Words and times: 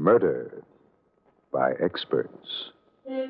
Murder 0.00 0.64
by 1.52 1.72
experts. 1.72 2.72
The 3.04 3.28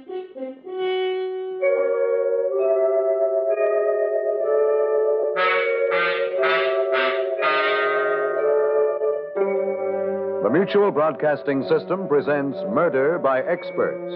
Mutual 10.53 10.93
Broadcasting 10.93 11.67
System 11.69 12.07
presents 12.07 12.57
Murder 12.69 13.19
by 13.19 13.41
Experts 13.41 14.15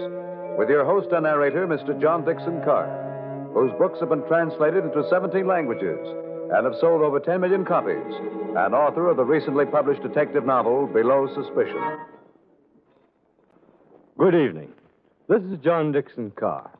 with 0.57 0.69
your 0.69 0.85
host 0.85 1.09
and 1.11 1.23
narrator, 1.23 1.67
Mr. 1.67 1.99
John 1.99 2.23
Dickson 2.23 2.61
Carr, 2.63 3.49
whose 3.53 3.73
books 3.77 3.99
have 3.99 4.07
been 4.07 4.25
translated 4.29 4.85
into 4.85 5.05
17 5.09 5.45
languages 5.45 5.99
and 6.55 6.65
have 6.65 6.79
sold 6.79 7.01
over 7.01 7.19
10 7.19 7.41
million 7.41 7.65
copies, 7.65 8.15
and 8.55 8.73
author 8.73 9.09
of 9.09 9.17
the 9.17 9.25
recently 9.25 9.65
published 9.65 10.03
detective 10.03 10.45
novel, 10.45 10.87
Below 10.87 11.27
Suspicion. 11.35 12.14
Good 14.17 14.33
evening. 14.33 14.71
This 15.27 15.41
is 15.41 15.59
John 15.61 15.91
Dickson 15.91 16.31
Carr. 16.39 16.71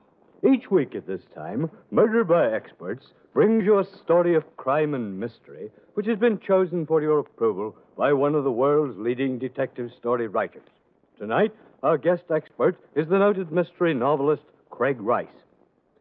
Each 0.50 0.72
week 0.72 0.96
at 0.96 1.06
this 1.06 1.20
time, 1.36 1.70
Murder 1.92 2.24
by 2.24 2.50
Experts 2.50 3.08
brings 3.34 3.66
you 3.66 3.78
a 3.78 3.84
story 3.84 4.36
of 4.36 4.56
crime 4.56 4.94
and 4.94 5.20
mystery 5.20 5.70
which 5.96 6.08
has 6.08 6.18
been 6.18 6.40
chosen 6.40 6.86
for 6.86 7.02
your 7.02 7.20
approval 7.20 7.76
by 7.98 8.14
one 8.14 8.36
of 8.36 8.46
the 8.46 8.52
world's 8.54 8.98
leading 8.98 9.38
detective 9.38 9.92
story 10.00 10.30
writers. 10.30 10.70
Tonight, 11.20 11.54
our 11.84 11.98
guest 11.98 12.24
expert 12.34 12.80
is 12.96 13.10
the 13.10 13.20
noted 13.20 13.52
mystery 13.52 13.94
novelist 13.94 14.44
Craig 14.70 15.02
Rice. 15.02 15.28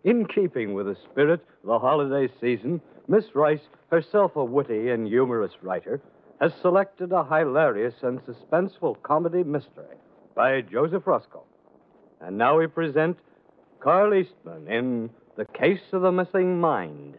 In 0.04 0.26
keeping 0.26 0.72
with 0.72 0.86
the 0.86 0.96
spirit 1.10 1.40
of 1.62 1.66
the 1.66 1.78
holiday 1.80 2.32
season, 2.40 2.80
Miss 3.08 3.24
Rice, 3.34 3.66
herself 3.90 4.36
a 4.36 4.44
witty 4.44 4.90
and 4.90 5.08
humorous 5.08 5.54
writer, 5.62 6.00
has 6.40 6.52
selected 6.62 7.10
a 7.10 7.24
hilarious 7.24 7.94
and 8.02 8.20
suspenseful 8.20 9.02
comedy 9.02 9.42
mystery 9.42 9.96
by 10.34 10.60
Joseph 10.62 11.06
Roscoe. 11.06 11.44
And 12.20 12.36
now 12.38 12.58
we 12.58 12.66
present 12.66 13.16
Carl 13.80 14.14
Eastman 14.14 14.66
in 14.68 15.10
The 15.36 15.44
Case 15.44 15.80
of 15.92 16.02
the 16.02 16.12
Missing 16.12 16.60
Mind. 16.60 17.16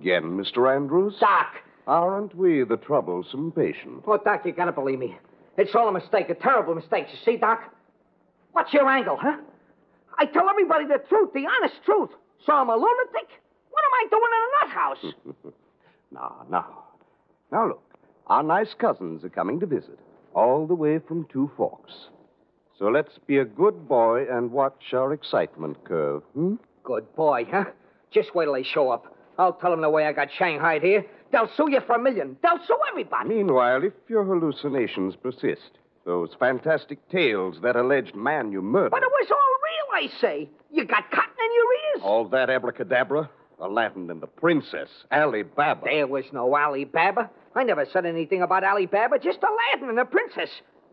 Again, 0.00 0.24
Mr. 0.36 0.74
Andrews? 0.74 1.14
Doc! 1.20 1.46
Aren't 1.86 2.34
we 2.34 2.64
the 2.64 2.76
troublesome 2.76 3.52
patient? 3.52 4.04
Oh, 4.06 4.18
Doc, 4.18 4.42
you 4.44 4.52
gotta 4.52 4.72
believe 4.72 4.98
me. 4.98 5.16
It's 5.56 5.74
all 5.74 5.88
a 5.88 5.92
mistake, 5.92 6.28
a 6.30 6.34
terrible 6.34 6.74
mistake. 6.74 7.06
You 7.10 7.18
see, 7.24 7.36
Doc? 7.36 7.62
What's 8.52 8.72
your 8.72 8.88
angle, 8.88 9.16
huh? 9.20 9.36
I 10.18 10.26
tell 10.26 10.48
everybody 10.48 10.86
the 10.86 10.98
truth, 11.08 11.30
the 11.32 11.46
honest 11.46 11.76
truth. 11.84 12.10
So 12.44 12.52
I'm 12.52 12.68
a 12.68 12.74
lunatic? 12.74 13.28
What 13.70 13.84
am 13.84 13.92
I 13.94 14.06
doing 14.10 14.30
in 14.32 14.42
a 14.42 14.66
nut 14.66 14.74
house? 14.74 15.52
Now, 16.12 16.46
now. 16.48 16.84
Now, 17.50 17.66
look. 17.66 17.82
Our 18.28 18.44
nice 18.44 18.72
cousins 18.78 19.24
are 19.24 19.28
coming 19.28 19.58
to 19.60 19.66
visit, 19.66 19.98
all 20.34 20.66
the 20.66 20.74
way 20.74 21.00
from 21.00 21.26
Two 21.32 21.50
Forks. 21.56 21.92
So 22.78 22.86
let's 22.86 23.18
be 23.26 23.38
a 23.38 23.44
good 23.44 23.88
boy 23.88 24.24
and 24.30 24.52
watch 24.52 24.92
our 24.92 25.12
excitement 25.12 25.82
curve, 25.84 26.22
hmm? 26.34 26.54
Good 26.84 27.14
boy, 27.16 27.44
huh? 27.50 27.64
Just 28.12 28.34
wait 28.36 28.44
till 28.46 28.54
they 28.54 28.62
show 28.62 28.90
up. 28.90 29.15
I'll 29.38 29.52
tell 29.52 29.70
them 29.70 29.80
the 29.80 29.90
way 29.90 30.06
I 30.06 30.12
got 30.12 30.28
shanghaied 30.36 30.82
here. 30.82 31.04
They'll 31.32 31.50
sue 31.56 31.70
you 31.70 31.80
for 31.86 31.96
a 31.96 31.98
million. 31.98 32.36
They'll 32.42 32.64
sue 32.66 32.78
everybody. 32.90 33.28
Meanwhile, 33.28 33.84
if 33.84 33.92
your 34.08 34.24
hallucinations 34.24 35.16
persist, 35.16 35.78
those 36.04 36.30
fantastic 36.38 37.06
tales, 37.08 37.56
that 37.62 37.76
alleged 37.76 38.14
man 38.14 38.52
you 38.52 38.62
murdered. 38.62 38.92
But 38.92 39.02
it 39.02 39.10
was 39.10 39.30
all 39.30 39.98
real, 39.98 40.08
I 40.08 40.20
say. 40.20 40.48
You 40.72 40.84
got 40.84 41.10
cotton 41.10 41.34
in 41.38 41.54
your 41.54 41.72
ears? 41.74 42.02
All 42.02 42.28
that 42.28 42.48
abracadabra? 42.48 43.28
Aladdin 43.60 44.10
and 44.10 44.20
the 44.20 44.26
princess, 44.26 44.88
Ali 45.10 45.42
Baba. 45.42 45.80
There 45.84 46.06
was 46.06 46.24
no 46.32 46.54
Ali 46.54 46.84
Baba. 46.84 47.30
I 47.54 47.64
never 47.64 47.86
said 47.90 48.04
anything 48.04 48.42
about 48.42 48.64
Ali 48.64 48.86
Baba, 48.86 49.18
just 49.18 49.38
Aladdin 49.42 49.88
and 49.88 49.98
the 49.98 50.04
princess. 50.04 50.50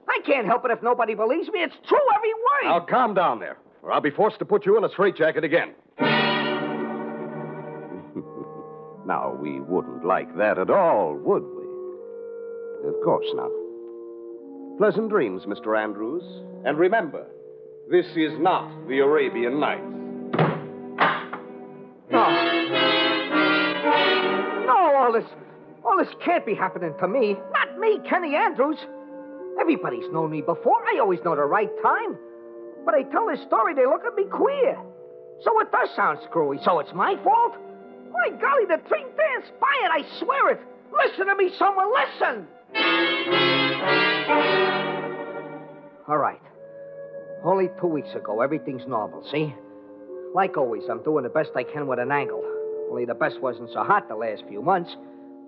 I 0.08 0.20
can't 0.26 0.48
help 0.48 0.66
it 0.66 0.72
if 0.72 0.82
nobody 0.82 1.14
believes 1.14 1.50
me. 1.50 1.60
It's 1.60 1.76
true, 1.88 2.00
every 2.16 2.34
word. 2.34 2.70
Now, 2.70 2.80
calm 2.80 3.14
down 3.14 3.40
there, 3.40 3.58
or 3.82 3.92
I'll 3.92 4.02
be 4.02 4.10
forced 4.10 4.40
to 4.40 4.46
put 4.46 4.66
you 4.66 4.78
in 4.78 4.84
a 4.84 4.90
straitjacket 4.90 5.44
again. 5.44 5.74
Now, 9.06 9.38
we 9.40 9.60
wouldn't 9.60 10.06
like 10.06 10.36
that 10.38 10.58
at 10.58 10.70
all, 10.70 11.16
would 11.16 11.44
we? 11.44 12.88
Of 12.88 12.96
course 13.04 13.28
not. 13.34 13.50
Pleasant 14.78 15.10
dreams, 15.10 15.44
Mr. 15.44 15.78
Andrews. 15.78 16.24
And 16.66 16.78
remember, 16.78 17.26
this 17.90 18.06
is 18.16 18.32
not 18.40 18.88
the 18.88 19.00
Arabian 19.00 19.60
Nights. 19.60 19.84
No. 22.12 22.30
No, 24.66 24.96
all 24.96 25.12
this, 25.14 25.26
all 25.86 25.98
this 25.98 26.14
can't 26.24 26.46
be 26.46 26.56
happening 26.56 26.94
to 27.00 27.08
me. 27.08 27.36
Not 27.52 27.78
me, 27.80 28.00
Kenny 28.10 28.36
Andrews. 28.36 28.78
Everybody's 29.60 30.10
known 30.12 30.32
me 30.32 30.42
before. 30.42 30.82
I 30.94 31.00
always 31.00 31.20
know 31.24 31.36
the 31.36 31.44
right 31.44 31.70
time. 31.84 32.18
But 32.86 32.96
I 32.96 33.04
tell 33.04 33.28
this 33.28 33.42
story, 33.48 33.74
they 33.74 33.86
look 33.86 34.04
at 34.06 34.16
me 34.16 34.26
queer. 34.26 34.78
So 35.44 35.60
it 35.60 35.72
does 35.72 35.90
sound 35.96 36.20
screwy. 36.30 36.60
So 36.64 36.80
it's 36.80 36.94
my 36.94 37.16
fault? 37.24 37.56
My 38.14 38.30
golly, 38.40 38.66
the 38.66 38.78
thing 38.90 39.08
transpired. 39.16 39.92
I 39.92 40.04
swear 40.20 40.52
it. 40.52 40.62
Listen 40.94 41.28
to 41.28 41.36
me, 41.36 41.52
someone. 41.58 41.88
Listen. 41.92 42.48
All 46.08 46.18
right. 46.18 46.42
Only 47.44 47.70
two 47.82 47.88
weeks 47.88 48.14
ago, 48.16 48.42
everything's 48.42 48.88
normal, 48.88 49.28
see? 49.32 49.54
Like 50.34 50.58
always, 50.58 50.84
I'm 50.90 51.04
doing 51.04 51.24
the 51.24 51.30
best 51.30 51.52
I 51.56 51.64
can 51.64 51.88
with 51.88 52.00
an 52.00 52.12
angle. 52.12 52.44
Only 52.90 53.06
the 53.06 53.16
best 53.16 53.42
wasn't 53.42 53.70
so 53.74 53.84
hot 53.84 54.08
the 54.08 54.16
last 54.16 54.44
few 54.48 54.62
months. 54.62 54.96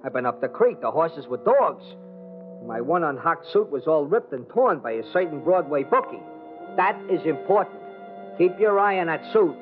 I've 0.04 0.14
been 0.14 0.26
up 0.26 0.42
the 0.42 0.48
creek, 0.48 0.82
the 0.82 0.92
horses 0.92 1.26
with 1.28 1.46
dogs. 1.46 1.84
My 2.68 2.82
one 2.82 3.04
unhocked 3.04 3.52
suit 3.52 3.70
was 3.72 3.84
all 3.88 4.06
ripped 4.06 4.34
and 4.34 4.48
torn 4.50 4.80
by 4.80 4.92
a 4.92 5.04
certain 5.14 5.44
Broadway 5.44 5.84
bookie. 5.84 6.22
That 6.76 7.00
is 7.10 7.26
important. 7.26 7.80
Keep 8.38 8.60
your 8.60 8.80
eye 8.80 9.00
on 9.00 9.08
that 9.08 9.24
suit. 9.32 9.56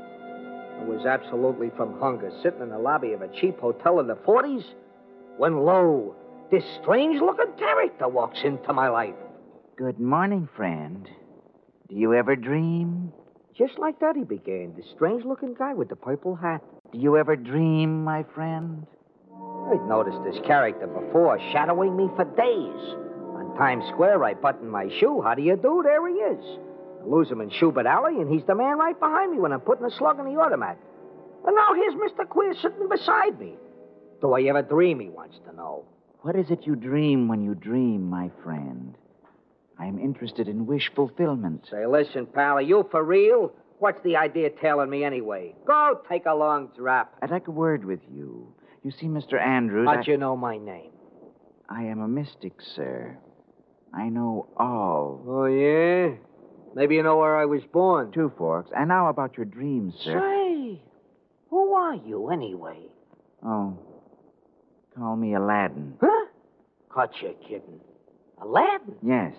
I 0.79 0.85
was 0.85 1.05
absolutely 1.05 1.71
from 1.77 1.99
hunger, 1.99 2.31
sitting 2.41 2.61
in 2.61 2.69
the 2.69 2.79
lobby 2.79 3.13
of 3.13 3.21
a 3.21 3.27
cheap 3.39 3.59
hotel 3.59 3.99
in 3.99 4.07
the 4.07 4.15
40s, 4.15 4.63
when 5.37 5.59
lo, 5.59 6.15
this 6.51 6.63
strange 6.81 7.21
looking 7.21 7.53
character 7.57 8.07
walks 8.07 8.39
into 8.43 8.73
my 8.73 8.89
life. 8.89 9.15
Good 9.77 9.99
morning, 9.99 10.47
friend. 10.55 11.07
Do 11.89 11.95
you 11.95 12.13
ever 12.13 12.35
dream? 12.35 13.11
Just 13.57 13.77
like 13.77 13.99
that, 13.99 14.15
he 14.15 14.23
began. 14.23 14.73
The 14.75 14.83
strange 14.95 15.25
looking 15.25 15.53
guy 15.53 15.73
with 15.73 15.89
the 15.89 15.95
purple 15.95 16.35
hat. 16.35 16.61
Do 16.91 16.97
you 16.99 17.17
ever 17.17 17.35
dream, 17.35 18.03
my 18.03 18.23
friend? 18.35 18.85
I'd 19.71 19.87
noticed 19.87 20.23
this 20.23 20.39
character 20.45 20.87
before, 20.87 21.39
shadowing 21.51 21.95
me 21.95 22.09
for 22.15 22.25
days. 22.25 22.95
On 23.35 23.55
Times 23.57 23.83
Square, 23.89 24.23
I 24.23 24.33
button 24.33 24.67
my 24.69 24.89
shoe. 24.99 25.21
How 25.21 25.35
do 25.35 25.41
you 25.41 25.55
do? 25.55 25.81
There 25.83 26.07
he 26.07 26.15
is. 26.15 26.59
I 27.03 27.07
lose 27.07 27.29
him 27.29 27.41
in 27.41 27.49
Shubert 27.49 27.85
Alley, 27.85 28.21
and 28.21 28.31
he's 28.31 28.45
the 28.45 28.55
man 28.55 28.77
right 28.77 28.97
behind 28.99 29.31
me 29.31 29.39
when 29.39 29.51
I'm 29.51 29.61
putting 29.61 29.85
a 29.85 29.91
slug 29.91 30.19
in 30.19 30.25
the 30.25 30.39
automat. 30.39 30.77
And 31.45 31.55
now 31.55 31.73
here's 31.73 31.95
Mr. 31.95 32.27
Queer 32.27 32.53
sitting 32.61 32.87
beside 32.89 33.39
me. 33.39 33.55
Do 34.21 34.33
I 34.33 34.43
ever 34.43 34.61
dream, 34.61 34.99
he 34.99 35.09
wants 35.09 35.37
to 35.45 35.55
know. 35.55 35.85
What 36.21 36.37
is 36.37 36.49
it 36.49 36.65
you 36.65 36.75
dream 36.75 37.27
when 37.27 37.41
you 37.41 37.55
dream, 37.55 38.09
my 38.09 38.31
friend? 38.43 38.95
I 39.77 39.87
am 39.87 39.99
interested 39.99 40.47
in 40.47 40.65
wish 40.65 40.89
fulfillment. 40.95 41.65
Say, 41.69 41.85
listen, 41.85 42.25
pal, 42.27 42.57
are 42.57 42.61
you 42.61 42.87
for 42.89 43.03
real? 43.03 43.51
What's 43.79 44.01
the 44.03 44.15
idea 44.15 44.47
of 44.47 44.59
telling 44.61 44.89
me 44.89 45.03
anyway? 45.03 45.55
Go 45.67 45.99
take 46.07 46.25
a 46.25 46.33
long 46.33 46.69
drop. 46.77 47.13
I'd 47.21 47.31
like 47.31 47.47
a 47.47 47.51
word 47.51 47.83
with 47.83 47.99
you. 48.09 48.53
You 48.83 48.91
see, 48.91 49.07
Mr. 49.07 49.41
Andrews. 49.41 49.89
How'd 49.89 50.07
I... 50.07 50.11
you 50.11 50.17
know 50.17 50.37
my 50.37 50.57
name? 50.57 50.91
I 51.69 51.83
am 51.83 51.99
a 51.99 52.07
mystic, 52.07 52.53
sir. 52.75 53.17
I 53.93 54.07
know 54.07 54.47
all. 54.55 55.21
Oh, 55.27 55.45
yeah? 55.45 56.15
Maybe 56.75 56.95
you 56.95 57.03
know 57.03 57.17
where 57.17 57.37
I 57.37 57.45
was 57.45 57.61
born. 57.71 58.11
Two 58.11 58.31
Forks. 58.37 58.71
And 58.75 58.87
now 58.87 59.09
about 59.09 59.37
your 59.37 59.45
dreams, 59.45 59.93
sir. 60.03 60.19
Say, 60.19 60.81
who 61.49 61.73
are 61.73 61.95
you 61.95 62.29
anyway? 62.29 62.79
Oh, 63.45 63.77
call 64.95 65.15
me 65.15 65.35
Aladdin. 65.35 65.95
Huh? 66.01 66.25
Caught 66.89 67.11
you 67.21 67.35
kidding. 67.43 67.79
Aladdin? 68.41 68.95
Yes. 69.05 69.35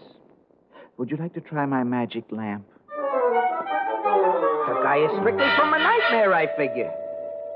Would 0.97 1.11
you 1.11 1.17
like 1.17 1.35
to 1.35 1.41
try 1.41 1.67
my 1.67 1.83
magic 1.83 2.25
lamp? 2.31 2.67
The 2.89 4.81
guy 4.83 4.99
is 5.05 5.11
strictly 5.19 5.47
from 5.57 5.75
a 5.75 5.79
nightmare, 5.79 6.33
I 6.33 6.47
figure. 6.57 6.93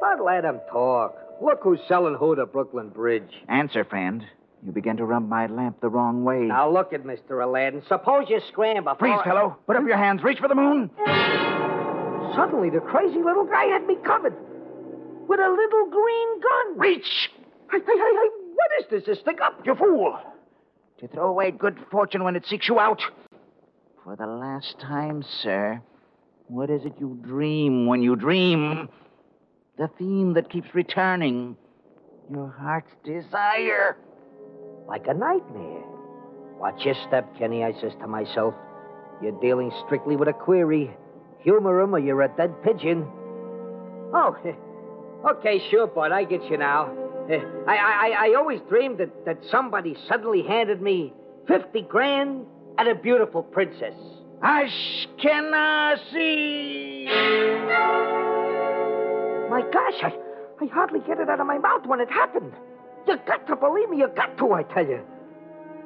But 0.00 0.24
let 0.24 0.44
him 0.44 0.60
talk. 0.70 1.16
Look 1.40 1.60
who's 1.62 1.80
selling 1.86 2.16
who 2.18 2.34
to 2.34 2.46
Brooklyn 2.46 2.88
Bridge. 2.88 3.30
Answer, 3.48 3.84
friend. 3.84 4.24
You 4.64 4.72
began 4.72 4.96
to 4.96 5.04
rub 5.04 5.28
my 5.28 5.46
lamp 5.46 5.80
the 5.80 5.88
wrong 5.88 6.24
way. 6.24 6.40
Now 6.40 6.68
look 6.70 6.92
at 6.92 7.04
Mr. 7.04 7.42
Aladdin. 7.44 7.82
Suppose 7.88 8.24
you 8.28 8.40
scram 8.48 8.84
before. 8.84 8.96
Freeze, 8.98 9.20
fellow. 9.24 9.56
Put 9.66 9.76
up 9.76 9.84
your 9.86 9.96
hands. 9.96 10.22
Reach 10.22 10.38
for 10.38 10.48
the 10.48 10.54
moon. 10.54 10.90
Suddenly, 12.34 12.70
the 12.70 12.80
crazy 12.80 13.18
little 13.22 13.44
guy 13.44 13.64
had 13.66 13.86
me 13.86 13.96
covered 14.04 14.34
with 15.28 15.40
a 15.40 15.48
little 15.50 15.90
green 15.90 16.40
gun. 16.40 16.78
Reach! 16.78 17.30
Hey, 17.70 17.78
hey, 17.78 17.84
hey, 17.86 17.96
hey, 17.96 18.28
what 18.54 18.70
is 18.80 18.86
this? 18.90 19.04
This 19.06 19.20
stick 19.20 19.38
up? 19.42 19.60
You 19.64 19.74
fool! 19.74 20.18
To 21.00 21.08
throw 21.08 21.28
away 21.28 21.50
good 21.52 21.78
fortune 21.90 22.24
when 22.24 22.34
it 22.34 22.44
seeks 22.46 22.68
you 22.68 22.78
out. 22.80 23.00
For 24.04 24.16
the 24.16 24.26
last 24.26 24.76
time, 24.80 25.22
sir, 25.42 25.80
what 26.48 26.70
is 26.70 26.84
it 26.84 26.94
you 26.98 27.18
dream 27.22 27.86
when 27.86 28.02
you 28.02 28.16
dream? 28.16 28.88
The 29.76 29.88
theme 29.98 30.34
that 30.34 30.50
keeps 30.50 30.74
returning. 30.74 31.56
Your 32.30 32.48
heart's 32.58 32.90
desire. 33.04 33.96
Like 34.88 35.06
a 35.06 35.14
nightmare. 35.14 35.84
Watch 36.58 36.84
your 36.84 36.94
step, 37.06 37.36
Kenny, 37.38 37.62
I 37.62 37.72
says 37.80 37.92
to 38.00 38.08
myself. 38.08 38.54
You're 39.22 39.38
dealing 39.40 39.70
strictly 39.84 40.16
with 40.16 40.28
a 40.28 40.32
query. 40.32 40.90
Humor 41.40 41.80
him 41.80 41.94
or 41.94 41.98
you're 41.98 42.22
a 42.22 42.28
dead 42.28 42.62
pigeon. 42.62 43.06
Oh, 44.14 44.36
okay, 45.30 45.60
sure, 45.70 45.86
bud. 45.86 46.10
I 46.10 46.24
get 46.24 46.42
you 46.50 46.56
now. 46.56 46.90
I, 47.68 47.76
I, 47.76 48.28
I 48.28 48.34
always 48.36 48.60
dreamed 48.68 48.98
that, 48.98 49.26
that 49.26 49.38
somebody 49.50 49.94
suddenly 50.08 50.42
handed 50.42 50.80
me 50.80 51.12
50 51.46 51.82
grand 51.82 52.46
and 52.78 52.88
a 52.88 52.94
beautiful 52.94 53.42
princess. 53.42 53.94
Ashkenazi! 54.42 55.48
My 59.50 59.62
gosh, 59.72 60.02
I, 60.02 60.12
I 60.60 60.66
hardly 60.72 61.00
get 61.00 61.18
it 61.18 61.28
out 61.28 61.40
of 61.40 61.46
my 61.46 61.58
mouth 61.58 61.86
when 61.86 62.00
it 62.00 62.10
happened. 62.10 62.52
You 63.08 63.16
got 63.26 63.46
to 63.46 63.56
believe 63.56 63.88
me, 63.88 63.98
you 63.98 64.08
got 64.14 64.36
to, 64.38 64.52
I 64.52 64.62
tell 64.64 64.86
you. 64.86 65.00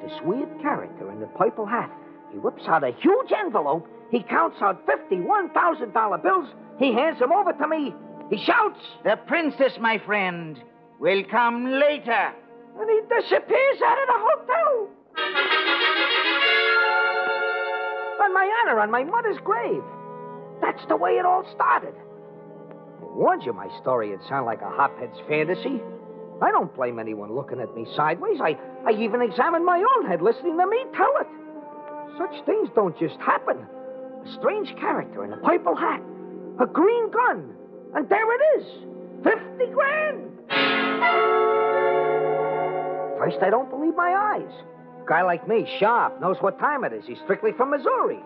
This 0.03 0.11
weird 0.23 0.49
character 0.61 1.09
in 1.09 1.21
the 1.21 1.27
purple 1.27 1.65
hat, 1.65 1.89
he 2.31 2.37
whips 2.37 2.63
out 2.67 2.83
a 2.83 2.91
huge 2.91 3.31
envelope, 3.31 3.87
he 4.11 4.21
counts 4.23 4.57
out 4.61 4.85
$51,000 4.85 6.21
bills, 6.23 6.49
he 6.77 6.91
hands 6.93 7.19
them 7.19 7.31
over 7.31 7.53
to 7.53 7.67
me, 7.67 7.93
he 8.29 8.37
shouts, 8.43 8.79
The 9.05 9.15
princess, 9.27 9.73
my 9.79 9.99
friend, 10.05 10.61
will 10.99 11.23
come 11.31 11.65
later. 11.65 12.33
and 12.77 12.89
he 12.89 12.99
disappears 13.07 13.81
out 13.85 13.97
of 14.01 14.07
the 14.07 14.19
hotel. 14.19 14.89
On 18.21 18.33
my 18.33 18.63
honor, 18.63 18.79
on 18.81 18.91
my 18.91 19.03
mother's 19.03 19.37
grave. 19.43 19.83
That's 20.61 20.85
the 20.87 20.95
way 20.97 21.11
it 21.11 21.25
all 21.25 21.45
started. 21.53 21.93
I 23.01 23.05
warned 23.15 23.43
you 23.43 23.53
my 23.53 23.69
story 23.81 24.09
would 24.11 24.23
sound 24.27 24.45
like 24.45 24.61
a 24.61 24.69
hophead's 24.69 25.19
fantasy. 25.27 25.81
I 26.43 26.51
don't 26.51 26.75
blame 26.75 26.99
anyone 26.99 27.33
looking 27.33 27.61
at 27.61 27.73
me 27.73 27.87
sideways. 27.95 28.41
I, 28.41 28.57
I 28.85 28.91
even 28.99 29.21
examined 29.21 29.65
my 29.65 29.81
own 29.95 30.07
head 30.07 30.21
listening 30.21 30.57
to 30.57 30.67
me 30.67 30.83
tell 30.93 31.13
it. 31.21 31.27
Such 32.17 32.45
things 32.45 32.67
don't 32.75 32.99
just 32.99 33.15
happen. 33.21 33.65
A 34.25 34.33
strange 34.33 34.67
character 34.75 35.23
in 35.23 35.31
a 35.31 35.37
purple 35.37 35.73
hat, 35.73 36.01
a 36.59 36.65
green 36.65 37.09
gun, 37.11 37.55
and 37.95 38.09
there 38.09 38.27
it 38.35 38.59
is 38.59 38.65
50 39.23 39.71
grand. 39.71 40.31
First, 43.19 43.37
I 43.41 43.49
don't 43.49 43.69
believe 43.69 43.95
my 43.95 44.13
eyes. 44.35 44.53
A 45.01 45.07
guy 45.07 45.21
like 45.21 45.47
me, 45.47 45.65
sharp, 45.79 46.19
knows 46.19 46.35
what 46.41 46.59
time 46.59 46.83
it 46.83 46.91
is. 46.91 47.05
He's 47.07 47.19
strictly 47.23 47.53
from 47.53 47.71
Missouri. 47.71 48.19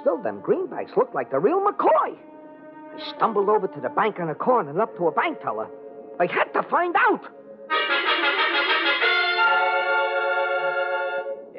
Still, 0.00 0.20
them 0.20 0.42
greenbacks 0.42 0.96
look 0.96 1.14
like 1.14 1.30
the 1.30 1.38
real 1.38 1.60
McCoy. 1.60 2.16
I 2.96 3.14
stumbled 3.16 3.48
over 3.48 3.68
to 3.68 3.80
the 3.80 3.88
bank 3.88 4.18
on 4.18 4.26
the 4.26 4.34
corner 4.34 4.70
and 4.70 4.80
up 4.80 4.96
to 4.96 5.06
a 5.06 5.12
bank 5.12 5.40
teller. 5.42 5.68
I 6.20 6.26
had 6.26 6.52
to 6.52 6.62
find 6.68 6.94
out. 6.96 7.24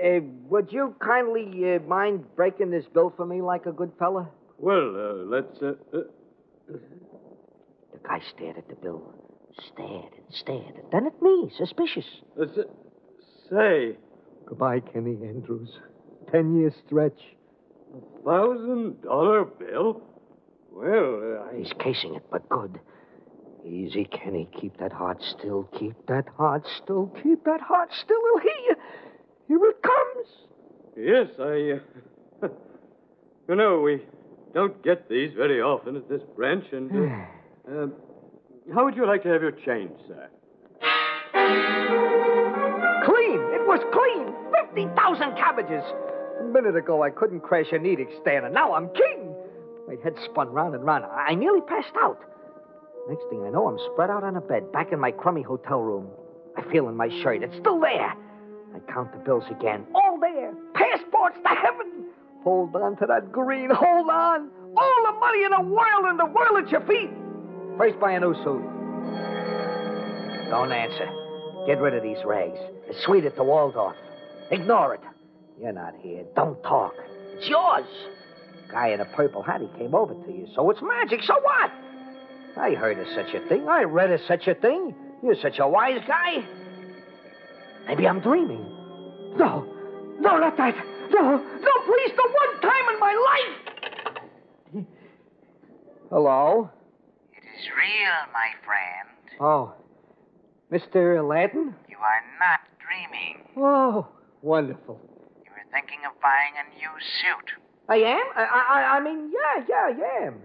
Uh, 0.03 0.19
would 0.49 0.71
you 0.71 0.95
kindly 0.99 1.75
uh, 1.75 1.79
mind 1.87 2.25
breaking 2.35 2.71
this 2.71 2.85
bill 2.93 3.13
for 3.15 3.25
me 3.25 3.41
like 3.41 3.65
a 3.65 3.71
good 3.71 3.91
fella? 3.99 4.29
Well, 4.57 4.95
uh, 4.95 5.13
let's. 5.25 5.61
Uh, 5.61 5.73
uh, 5.95 6.01
The 7.93 7.99
guy 8.03 8.19
stared 8.35 8.57
at 8.57 8.67
the 8.67 8.75
bill. 8.75 9.01
Stared 9.73 10.13
and 10.17 10.25
stared. 10.33 10.75
And 10.75 10.91
then 10.91 11.05
at 11.07 11.21
me, 11.21 11.51
suspicious. 11.57 12.05
let's 12.35 12.57
uh, 12.57 12.63
say, 13.49 13.97
Goodbye, 14.45 14.79
Kenny 14.79 15.17
Andrews. 15.27 15.69
Ten 16.31 16.57
year 16.59 16.73
stretch. 16.85 17.19
A 17.95 18.23
thousand 18.25 19.01
dollar 19.03 19.45
bill. 19.45 20.01
Well, 20.71 21.45
uh, 21.45 21.51
I. 21.53 21.57
He's 21.59 21.73
casing 21.79 22.15
it, 22.15 22.23
but 22.31 22.47
good. 22.49 22.79
Easy, 23.65 24.05
Kenny. 24.05 24.47
Keep 24.59 24.77
that 24.79 24.91
heart 24.91 25.21
still. 25.21 25.69
Keep 25.77 26.07
that 26.07 26.27
heart 26.37 26.65
still. 26.81 27.11
Keep 27.23 27.43
that 27.45 27.61
heart 27.61 27.89
still. 28.03 28.17
He'll 28.33 28.41
hear 28.41 28.61
you. 28.69 28.75
Here 29.47 29.59
it 29.65 29.81
comes. 29.83 30.27
Yes, 30.97 31.27
I. 31.39 32.45
Uh, 32.45 32.49
you 33.47 33.55
know, 33.55 33.81
we 33.81 34.01
don't 34.53 34.81
get 34.83 35.07
these 35.09 35.33
very 35.35 35.61
often 35.61 35.95
at 35.95 36.09
this 36.09 36.21
branch, 36.35 36.65
and. 36.71 36.91
Uh, 36.91 37.71
um, 37.71 37.93
how 38.73 38.85
would 38.85 38.95
you 38.95 39.05
like 39.05 39.23
to 39.23 39.29
have 39.29 39.41
your 39.41 39.51
change, 39.51 39.91
sir? 40.07 40.29
Clean. 43.05 43.39
It 43.53 43.65
was 43.67 43.81
clean. 43.91 44.33
50,000 44.73 45.35
cabbages. 45.35 45.83
A 46.39 46.43
minute 46.43 46.75
ago, 46.75 47.03
I 47.03 47.09
couldn't 47.09 47.41
crash 47.41 47.67
a 47.71 47.75
Nedick 47.75 48.09
stand, 48.21 48.45
and 48.45 48.53
now 48.53 48.73
I'm 48.73 48.89
king. 48.93 49.35
My 49.87 49.95
head 50.03 50.15
spun 50.25 50.49
round 50.49 50.75
and 50.75 50.85
round. 50.85 51.05
I 51.05 51.35
nearly 51.35 51.61
passed 51.61 51.95
out. 51.97 52.19
Next 53.09 53.23
thing 53.29 53.43
I 53.45 53.49
know, 53.49 53.67
I'm 53.67 53.79
spread 53.93 54.09
out 54.09 54.23
on 54.23 54.35
a 54.35 54.41
bed 54.41 54.71
back 54.71 54.91
in 54.91 54.99
my 54.99 55.11
crummy 55.11 55.41
hotel 55.41 55.79
room. 55.79 56.07
I 56.55 56.63
feel 56.71 56.87
in 56.89 56.95
my 56.95 57.09
shirt. 57.23 57.43
It's 57.43 57.55
still 57.59 57.79
there. 57.79 58.13
I 58.75 58.79
count 58.91 59.11
the 59.11 59.19
bills 59.19 59.43
again. 59.49 59.85
All 59.93 60.19
there. 60.19 60.53
Passports 60.73 61.37
to 61.43 61.49
heaven. 61.49 62.05
Hold 62.43 62.75
on 62.75 62.97
to 62.97 63.05
that 63.07 63.31
green. 63.31 63.69
Hold 63.69 64.09
on. 64.09 64.49
All 64.77 64.95
the 65.05 65.19
money 65.19 65.43
in 65.43 65.51
the 65.51 65.61
world 65.61 66.05
and 66.05 66.19
the 66.19 66.25
world 66.25 66.63
at 66.63 66.71
your 66.71 66.81
feet. 66.81 67.09
First, 67.77 67.99
buy 67.99 68.13
a 68.13 68.19
new 68.19 68.33
suit. 68.35 68.63
Don't 70.49 70.71
answer. 70.71 71.09
Get 71.67 71.79
rid 71.79 71.93
of 71.93 72.03
these 72.03 72.17
rags. 72.25 72.57
It's 72.87 73.03
sweet 73.05 73.25
at 73.25 73.35
the 73.35 73.43
Waldorf. 73.43 73.95
Ignore 74.51 74.95
it. 74.95 75.01
You're 75.59 75.71
not 75.71 75.93
here. 76.01 76.23
Don't 76.35 76.61
talk. 76.63 76.93
It's 77.33 77.47
yours. 77.47 77.85
Guy 78.71 78.89
in 78.89 78.99
a 79.01 79.05
purple 79.05 79.43
hat, 79.43 79.61
he 79.61 79.67
came 79.77 79.93
over 79.93 80.13
to 80.13 80.31
you. 80.31 80.47
So 80.55 80.69
it's 80.69 80.81
magic. 80.81 81.21
So 81.23 81.35
what? 81.41 81.71
I 82.57 82.71
heard 82.71 82.99
of 82.99 83.07
such 83.15 83.33
a 83.33 83.47
thing. 83.47 83.67
I 83.67 83.83
read 83.83 84.11
of 84.11 84.19
such 84.27 84.47
a 84.47 84.55
thing. 84.55 84.93
You're 85.23 85.35
such 85.41 85.59
a 85.59 85.67
wise 85.67 86.01
guy. 86.07 86.43
Maybe 87.87 88.07
I'm 88.07 88.19
dreaming. 88.19 88.65
No, 89.37 89.65
no, 90.19 90.37
not 90.37 90.57
that. 90.57 90.75
No, 91.11 91.37
no, 91.37 91.71
please, 91.85 92.11
the 92.15 92.29
one 92.29 92.61
time 92.61 92.93
in 92.93 92.99
my 92.99 93.15
life. 94.75 94.85
Hello? 96.09 96.69
It 97.33 97.43
is 97.59 97.67
real, 97.75 98.33
my 98.33 98.49
friend. 98.65 99.39
Oh, 99.39 99.73
Mr. 100.71 101.19
Aladdin? 101.19 101.73
You 101.89 101.97
are 101.97 102.23
not 102.39 102.59
dreaming. 102.79 103.47
Oh, 103.57 104.07
wonderful. 104.41 104.99
You 105.45 105.51
are 105.51 105.65
thinking 105.71 105.99
of 106.05 106.19
buying 106.21 106.53
a 106.59 106.75
new 106.77 106.89
suit. 106.99 107.51
I 107.89 107.95
am? 107.95 108.25
I, 108.35 108.43
I, 108.43 108.97
I 108.97 109.03
mean, 109.03 109.31
yeah, 109.31 109.63
yeah, 109.67 109.85
I 109.87 110.25
am. 110.25 110.35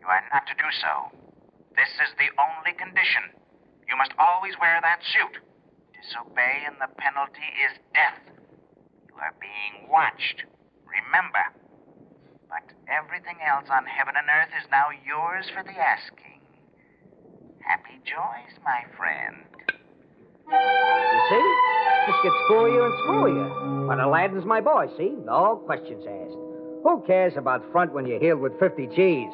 You 0.00 0.06
are 0.06 0.22
not 0.32 0.46
to 0.46 0.54
do 0.54 0.64
so. 0.80 1.18
This 1.76 1.92
is 2.04 2.12
the 2.18 2.30
only 2.36 2.76
condition. 2.76 3.32
You 3.88 3.96
must 3.96 4.12
always 4.18 4.54
wear 4.60 4.80
that 4.82 5.00
suit. 5.04 5.40
Disobey, 5.92 6.64
and 6.66 6.76
the 6.80 6.90
penalty 6.98 7.48
is 7.64 7.78
death. 7.94 8.20
You 9.08 9.14
are 9.16 9.34
being 9.40 9.88
watched. 9.88 10.44
Remember. 10.84 11.44
But 12.48 12.68
everything 12.88 13.40
else 13.40 13.68
on 13.70 13.86
heaven 13.86 14.14
and 14.16 14.28
earth 14.28 14.52
is 14.56 14.68
now 14.70 14.92
yours 14.92 15.48
for 15.54 15.62
the 15.62 15.72
asking. 15.72 16.40
Happy 17.64 18.00
joys, 18.04 18.52
my 18.64 18.84
friend. 18.96 19.46
You 20.50 21.22
see? 21.30 21.46
This 22.06 22.16
gets 22.22 22.34
screwier 22.50 22.84
and 22.84 22.94
screwier. 23.06 23.88
But 23.88 24.00
Aladdin's 24.00 24.44
my 24.44 24.60
boy, 24.60 24.88
see? 24.98 25.14
No 25.24 25.62
questions 25.64 26.04
asked. 26.04 26.36
Who 26.82 27.04
cares 27.06 27.34
about 27.36 27.70
front 27.70 27.92
when 27.92 28.06
you're 28.06 28.18
healed 28.18 28.40
with 28.40 28.58
50 28.58 28.88
G's? 28.88 29.32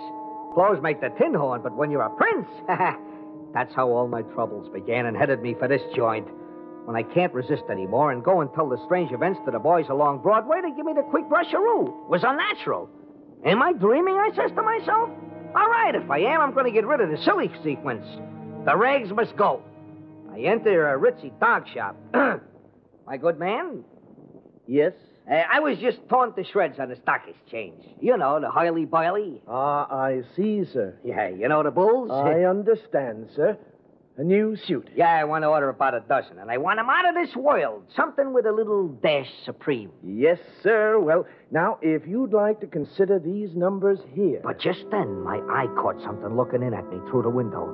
Clothes 0.59 0.83
make 0.83 1.01
the 1.01 1.11
tin 1.11 1.35
horn, 1.35 1.61
but 1.63 1.77
when 1.77 1.89
you're 1.89 2.03
a 2.03 2.11
prince, 2.17 2.49
that's 3.55 3.73
how 3.77 3.91
all 3.91 4.09
my 4.09 4.23
troubles 4.23 4.69
began 4.75 5.07
and 5.07 5.17
headed 5.17 5.41
me 5.41 5.55
for 5.55 5.69
this 5.69 5.83
joint. 5.95 6.27
When 6.85 6.97
I 6.97 7.05
can't 7.05 7.33
resist 7.33 7.63
anymore 7.71 8.11
and 8.11 8.25
go 8.25 8.41
and 8.41 8.53
tell 8.53 8.69
the 8.69 8.85
strange 8.85 9.13
events 9.13 9.39
to 9.45 9.53
the 9.53 9.61
boys 9.61 9.87
along 9.89 10.23
Broadway, 10.23 10.57
they 10.61 10.73
give 10.73 10.85
me 10.85 10.95
the 10.95 11.07
quick 11.11 11.27
brusharoo. 11.27 12.09
Was 12.09 12.25
unnatural. 12.27 12.91
Am 13.47 13.63
I 13.63 13.73
dreaming? 13.73 14.17
I 14.17 14.31
says 14.35 14.51
to 14.57 14.63
myself. 14.65 15.11
All 15.55 15.71
right, 15.71 15.95
if 15.95 16.11
I 16.11 16.19
am, 16.23 16.41
I'm 16.41 16.53
going 16.53 16.67
to 16.67 16.73
get 16.73 16.85
rid 16.85 17.01
of 17.03 17.09
the 17.09 17.23
silly 17.25 17.53
sequence. 17.63 18.05
The 18.65 18.77
rags 18.77 19.13
must 19.13 19.37
go. 19.37 19.63
I 20.33 20.41
enter 20.41 20.93
a 20.93 20.99
ritzy 20.99 21.31
dog 21.39 21.69
shop. 21.73 21.95
My 23.07 23.17
good 23.17 23.39
man? 23.39 23.85
Yes? 24.67 24.95
Uh, 25.31 25.35
I 25.53 25.61
was 25.61 25.79
just 25.79 25.99
torn 26.09 26.33
to 26.35 26.45
shreds 26.45 26.79
on 26.79 26.89
the 26.89 26.97
stock 26.97 27.23
exchange. 27.29 27.85
You 28.01 28.17
know, 28.17 28.41
the 28.41 28.49
Harley 28.51 28.87
Biley. 28.87 29.41
Ah, 29.47 29.87
I 29.95 30.23
see, 30.35 30.65
sir. 30.73 30.99
Yeah, 31.05 31.29
you 31.29 31.49
know 31.49 31.63
the 31.63 31.71
bulls? 31.71 32.11
I 32.11 32.45
understand, 32.55 33.29
sir. 33.37 33.59
A 34.17 34.25
new 34.25 34.57
suit. 34.57 34.89
Yeah, 34.97 35.13
I 35.13 35.23
want 35.25 35.45
to 35.45 35.49
order 35.49 35.69
about 35.69 35.95
a 35.95 36.01
dozen, 36.01 36.39
and 36.41 36.51
I 36.51 36.57
want 36.57 36.81
'em 36.81 36.89
out 36.91 37.09
of 37.09 37.15
this 37.15 37.37
world. 37.37 37.85
Something 37.95 38.33
with 38.33 38.47
a 38.47 38.53
little 38.53 38.89
dash 38.89 39.31
supreme. 39.45 39.91
Yes, 40.03 40.39
sir. 40.63 40.99
Well, 40.99 41.25
now, 41.53 41.79
if 41.83 42.05
you'd 42.07 42.33
like 42.33 42.59
to 42.61 42.67
consider 42.67 43.21
these 43.21 43.55
numbers 43.55 44.01
here. 44.15 44.41
But 44.43 44.59
just 44.59 44.87
then, 44.91 45.21
my 45.23 45.37
eye 45.49 45.69
caught 45.77 46.01
something 46.03 46.37
looking 46.37 46.63
in 46.65 46.75
at 46.75 46.89
me 46.91 46.99
through 47.09 47.23
the 47.23 47.31
window. 47.31 47.69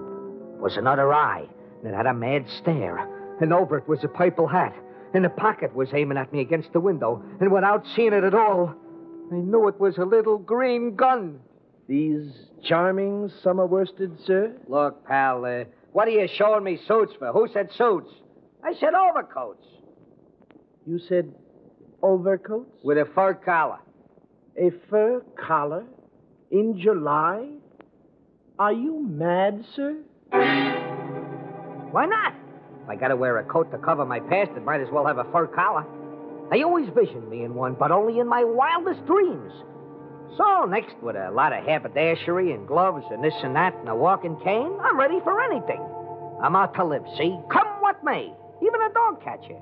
It 0.57 0.61
was 0.61 0.77
another 0.77 1.15
eye, 1.15 1.47
and 1.83 1.93
it 1.95 1.97
had 1.97 2.07
a 2.07 2.13
mad 2.13 2.45
stare. 2.59 3.09
And 3.41 3.53
over 3.55 3.79
it 3.79 3.89
was 3.89 4.05
a 4.05 4.09
purple 4.09 4.47
hat, 4.47 4.75
and 5.15 5.25
the 5.25 5.31
pocket 5.31 5.75
was 5.75 5.89
aiming 5.95 6.19
at 6.19 6.33
me 6.33 6.41
against 6.41 6.73
the 6.73 6.81
window. 6.81 7.23
And 7.41 7.51
without 7.53 7.85
seeing 7.95 8.13
it 8.13 8.25
at 8.25 8.35
all, 8.35 8.75
I 9.33 9.37
knew 9.37 9.69
it 9.69 9.81
was 9.81 9.97
a 9.99 10.05
little 10.05 10.39
green 10.39 10.97
gun. 10.97 11.41
These 11.89 12.31
charming 12.65 13.31
summer 13.43 13.67
worsted, 13.67 14.19
sir? 14.27 14.55
Look, 14.69 15.07
pal, 15.07 15.45
uh, 15.45 15.65
what 15.93 16.09
are 16.09 16.13
you 16.13 16.27
showing 16.37 16.65
me 16.65 16.79
suits 16.89 17.13
for? 17.19 17.33
Who 17.33 17.47
said 17.53 17.71
suits? 17.73 18.11
I 18.65 18.73
said 18.75 18.95
overcoats 18.95 19.67
You 20.87 20.99
said 20.99 21.33
overcoats? 22.03 22.71
with 22.83 22.99
a 22.99 23.05
fur 23.15 23.35
collar. 23.35 23.79
A 24.59 24.71
fur 24.91 25.23
collar? 25.37 25.85
In 26.51 26.79
July? 26.81 27.49
Are 28.59 28.73
you 28.73 29.01
mad, 29.07 29.65
sir? 29.75 29.97
Why 31.91 32.07
not? 32.07 32.35
If 32.85 32.91
I 32.91 32.97
gotta 32.97 33.17
wear 33.17 33.39
a 33.39 33.45
coat 33.45 33.71
to 33.73 33.79
cover 33.79 34.05
my 34.05 34.21
past, 34.21 34.51
it 34.57 34.65
might 34.65 34.83
as 34.83 34.89
well 34.93 35.07
have 35.07 35.17
a 35.17 35.25
fur 35.33 35.47
collar. 35.47 35.87
I 36.53 36.63
always 36.63 36.89
visioned 36.95 37.31
me 37.31 37.43
in 37.43 37.55
one, 37.55 37.75
but 37.79 37.91
only 37.91 38.21
in 38.21 38.29
my 38.29 38.45
wildest 38.45 39.07
dreams. 39.07 39.53
So, 40.37 40.67
next, 40.67 40.95
with 41.01 41.17
a 41.17 41.31
lot 41.31 41.53
of 41.53 41.65
haberdashery 41.65 42.53
and 42.53 42.69
gloves 42.69 43.05
and 43.11 43.25
this 43.25 43.35
and 43.43 43.57
that 43.57 43.75
and 43.77 43.89
a 43.89 43.95
walking 43.95 44.37
cane, 44.45 44.77
I'm 44.83 44.99
ready 44.99 45.19
for 45.25 45.41
anything. 45.43 45.81
I'm 46.43 46.55
out 46.57 46.75
to 46.75 46.85
live, 46.85 47.05
see? 47.17 47.39
Come 47.51 47.69
what 47.81 48.05
may. 48.05 48.31
Even 48.61 48.81
a 48.83 48.93
dog 48.93 49.25
catcher. 49.25 49.61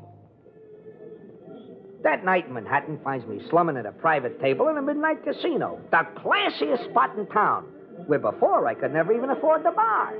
That 2.02 2.24
night 2.24 2.48
in 2.48 2.54
Manhattan 2.54 2.98
finds 3.04 3.24
me 3.26 3.40
slumming 3.50 3.76
at 3.76 3.86
a 3.86 3.92
private 3.92 4.40
table 4.40 4.68
in 4.68 4.78
a 4.78 4.82
midnight 4.82 5.22
casino, 5.22 5.80
the 5.92 6.04
classiest 6.16 6.90
spot 6.90 7.16
in 7.16 7.26
town, 7.26 7.66
where 8.06 8.18
before 8.18 8.66
I 8.66 8.74
could 8.74 8.92
never 8.92 9.12
even 9.12 9.30
afford 9.30 9.62
the 9.64 9.70
bar. 9.70 10.12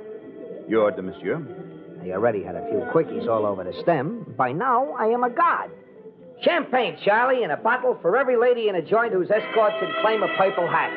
Your 0.69 0.83
order, 0.83 1.03
monsieur. 1.03 1.45
I 2.05 2.11
already 2.11 2.43
had 2.43 2.57
a 2.57 2.67
few 2.69 2.81
quickies 2.93 3.29
all 3.29 3.47
over 3.47 3.63
the 3.65 3.73
stem. 3.83 4.35
By 4.37 4.53
now, 4.53 4.93
I 4.99 5.07
am 5.07 5.23
a 5.23 5.31
god. 5.31 5.71
Champagne, 6.43 6.97
Charlie, 7.05 7.45
and 7.45 7.53
a 7.53 7.57
bottle 7.57 7.97
for 8.03 8.17
every 8.17 8.37
lady 8.37 8.69
in 8.69 8.75
a 8.75 8.83
joint 8.83 9.13
whose 9.13 9.31
escort 9.31 9.73
can 9.79 9.93
claim 10.03 10.23
a 10.23 10.29
purple 10.37 10.67
hat. 10.67 10.91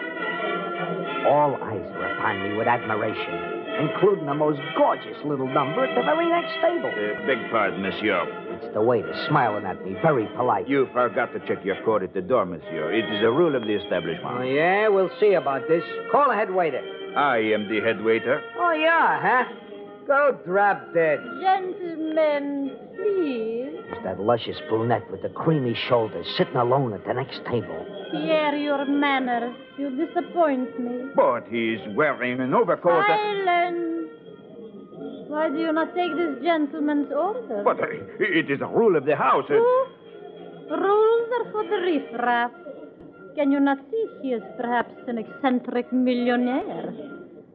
All 1.27 1.55
eyes 1.61 1.85
were 1.93 2.07
upon 2.17 2.41
me 2.41 2.57
with 2.57 2.67
admiration, 2.67 3.85
including 3.89 4.25
the 4.25 4.33
most 4.33 4.59
gorgeous 4.77 5.17
little 5.23 5.47
number 5.47 5.85
at 5.85 5.93
the 5.95 6.01
very 6.01 6.27
next 6.29 6.53
table. 6.61 6.89
Uh, 6.89 7.25
beg 7.27 7.51
pardon, 7.51 7.81
monsieur. 7.81 8.25
It's 8.57 8.73
the 8.73 8.81
waiter 8.81 9.13
smiling 9.27 9.65
at 9.65 9.83
me, 9.85 9.95
very 10.01 10.25
polite. 10.35 10.67
You 10.67 10.87
forgot 10.93 11.31
to 11.33 11.39
check 11.47 11.63
your 11.63 11.77
code 11.83 12.01
at 12.03 12.13
the 12.13 12.21
door, 12.21 12.45
monsieur. 12.45 12.91
It 12.91 13.05
is 13.05 13.21
a 13.23 13.29
rule 13.29 13.55
of 13.55 13.63
the 13.63 13.73
establishment. 13.73 14.37
Oh, 14.39 14.41
yeah? 14.41 14.87
We'll 14.87 15.11
see 15.19 15.33
about 15.33 15.67
this. 15.67 15.83
Call 16.11 16.29
the 16.29 16.35
head 16.35 16.49
waiter. 16.51 16.81
I 17.15 17.37
am 17.53 17.69
the 17.69 17.81
head 17.81 18.03
waiter. 18.03 18.41
Oh, 18.57 18.71
yeah, 18.71 19.21
huh? 19.21 19.53
Go 20.07 20.37
drop 20.45 20.93
dead. 20.93 21.19
Gentlemen, 21.41 22.71
please. 22.95 23.73
It's 23.91 24.03
that 24.03 24.19
luscious 24.19 24.57
brunette 24.69 25.09
with 25.11 25.21
the 25.23 25.29
creamy 25.29 25.75
shoulders 25.87 26.27
sitting 26.37 26.55
alone 26.55 26.93
at 26.93 27.05
the 27.05 27.13
next 27.13 27.39
table. 27.45 27.85
Pierre, 28.11 28.55
your 28.55 28.85
manners. 28.85 29.55
You 29.77 29.89
disappoint 30.05 30.79
me. 30.79 31.09
But 31.15 31.47
he's 31.49 31.79
wearing 31.95 32.39
an 32.39 32.53
overcoat. 32.53 33.03
that- 33.07 33.75
Why 35.27 35.49
do 35.49 35.57
you 35.59 35.71
not 35.73 35.93
take 35.95 36.15
this 36.15 36.41
gentleman's 36.43 37.11
order? 37.11 37.63
But 37.63 37.79
uh, 37.79 37.87
it 38.19 38.49
is 38.49 38.61
a 38.61 38.67
rule 38.67 38.95
of 38.95 39.05
the 39.05 39.15
house. 39.15 39.45
uh, 39.49 39.53
Who? 39.53 39.85
Rules 40.69 41.29
are 41.39 41.51
for 41.51 41.63
the 41.63 41.77
riffraff. 41.81 42.51
Can 43.35 43.51
you 43.51 43.59
not 43.59 43.79
see 43.91 44.05
he 44.21 44.33
is 44.33 44.43
perhaps 44.55 44.93
an 45.07 45.17
eccentric 45.17 45.91
millionaire? 45.91 46.93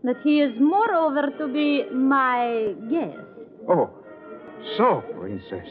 That 0.04 0.16
he 0.22 0.40
is 0.40 0.52
moreover 0.58 1.30
to 1.38 1.48
be 1.48 1.84
my 1.92 2.74
guest. 2.88 3.18
Oh, 3.68 3.90
so, 4.76 5.02
Princess. 5.18 5.68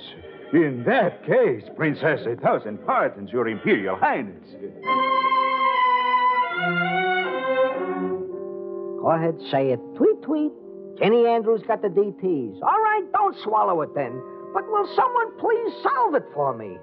In 0.53 0.83
that 0.85 1.25
case, 1.25 1.63
Princess, 1.75 2.21
a 2.25 2.35
thousand 2.35 2.85
pardons, 2.85 3.31
Your 3.31 3.47
Imperial 3.47 3.95
Highness. 3.95 4.45
Go 8.99 9.11
ahead, 9.11 9.35
say 9.51 9.71
it. 9.71 9.79
Tweet, 9.95 10.21
tweet. 10.23 10.51
Jenny 10.99 11.25
Andrews 11.25 11.61
got 11.67 11.81
the 11.81 11.87
DTs. 11.87 12.61
All 12.61 12.81
right, 12.81 13.03
don't 13.13 13.35
swallow 13.43 13.81
it 13.81 13.93
then. 13.95 14.21
But 14.53 14.67
will 14.69 14.87
someone 14.95 15.37
please 15.39 15.73
solve 15.83 16.15
it 16.15 16.25
for 16.33 16.55
me? 16.57 16.77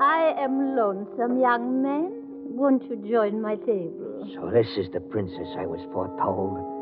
I 0.00 0.34
am 0.38 0.74
lonesome, 0.76 1.38
young 1.38 1.82
man. 1.82 2.10
Won't 2.56 2.82
you 2.90 2.96
join 3.08 3.40
my 3.40 3.56
table? 3.56 4.28
So 4.34 4.50
this 4.50 4.66
is 4.76 4.90
the 4.92 5.00
princess 5.00 5.46
I 5.58 5.66
was 5.66 5.80
foretold. 5.92 6.79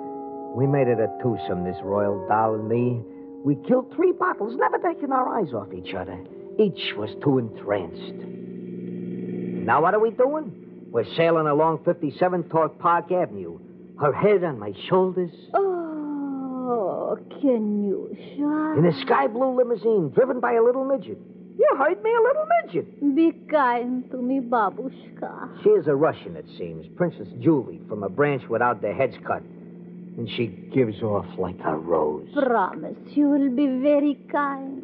We 0.58 0.66
made 0.66 0.88
it 0.88 0.98
a 0.98 1.06
twosome, 1.22 1.62
this 1.62 1.76
royal 1.84 2.26
doll 2.26 2.56
and 2.56 2.68
me. 2.68 3.00
We 3.44 3.54
killed 3.68 3.94
three 3.94 4.10
bottles, 4.10 4.56
never 4.58 4.76
taking 4.78 5.12
our 5.12 5.38
eyes 5.38 5.54
off 5.54 5.72
each 5.72 5.94
other. 5.94 6.18
Each 6.58 6.96
was 6.96 7.10
too 7.22 7.38
entranced. 7.38 8.26
Now 9.64 9.80
what 9.82 9.94
are 9.94 10.00
we 10.00 10.10
doing? 10.10 10.50
We're 10.90 11.04
sailing 11.14 11.46
along 11.46 11.84
57 11.84 12.48
toward 12.48 12.76
Park 12.80 13.12
Avenue. 13.12 13.60
Her 14.00 14.12
head 14.12 14.42
on 14.42 14.58
my 14.58 14.72
shoulders. 14.88 15.30
Oh, 15.54 17.16
can 17.40 17.86
you 17.86 18.16
shine? 18.36 18.78
In 18.78 18.86
a 18.86 19.00
sky 19.02 19.28
blue 19.28 19.56
limousine 19.56 20.10
driven 20.10 20.40
by 20.40 20.54
a 20.54 20.62
little 20.64 20.84
midget. 20.84 21.18
You 21.56 21.68
heard 21.78 22.02
me, 22.02 22.10
a 22.10 22.20
little 22.20 22.46
midget. 22.64 23.14
Be 23.14 23.30
kind 23.48 24.10
to 24.10 24.16
me, 24.16 24.40
babushka. 24.40 25.62
She 25.62 25.68
is 25.68 25.86
a 25.86 25.94
Russian, 25.94 26.34
it 26.34 26.46
seems. 26.58 26.84
Princess 26.96 27.28
Julie 27.38 27.80
from 27.88 28.02
a 28.02 28.08
branch 28.08 28.42
without 28.48 28.82
their 28.82 28.94
heads 28.94 29.14
cut. 29.24 29.44
And 30.18 30.28
she 30.36 30.48
gives 30.74 31.00
off 31.00 31.26
like 31.38 31.60
a 31.64 31.76
rose. 31.76 32.26
Promise 32.34 32.96
you 33.14 33.28
will 33.30 33.50
be 33.54 33.68
very 33.80 34.18
kind. 34.32 34.82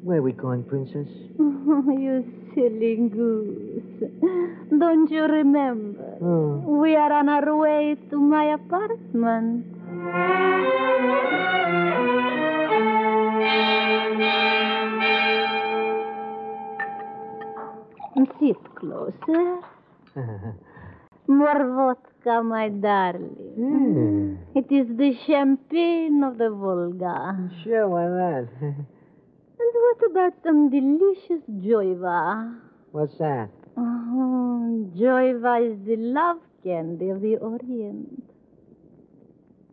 Where 0.00 0.18
are 0.18 0.22
we 0.22 0.30
going, 0.30 0.62
Princess? 0.62 1.08
Oh, 1.40 1.82
you 1.98 2.24
silly 2.54 3.08
goose. 3.10 3.82
Don't 4.70 5.10
you 5.10 5.24
remember? 5.24 6.18
Oh. 6.22 6.62
We 6.80 6.94
are 6.94 7.12
on 7.12 7.28
our 7.28 7.56
way 7.56 7.96
to 8.10 8.16
my 8.20 8.54
apartment. 8.54 9.66
Sit 18.38 18.74
closer. 18.76 19.58
More 21.26 21.64
vodka, 21.74 22.13
my 22.26 22.68
darling. 22.68 23.36
Mm? 23.58 24.38
Hmm. 24.44 24.58
It 24.58 24.72
is 24.72 24.96
the 24.96 25.16
champagne 25.26 26.22
of 26.24 26.38
the 26.38 26.50
Volga. 26.50 27.50
Sure, 27.62 27.88
why 27.88 28.06
not? 28.06 28.48
And 29.56 29.72
what 29.72 30.10
about 30.10 30.32
some 30.42 30.68
delicious 30.68 31.42
joiva? 31.48 32.58
What's 32.90 33.16
that? 33.18 33.48
Oh, 33.76 34.90
joiva 34.96 35.72
is 35.72 35.78
the 35.86 35.96
love 35.96 36.38
candy 36.62 37.10
of 37.10 37.20
the 37.20 37.36
Orient. 37.36 38.22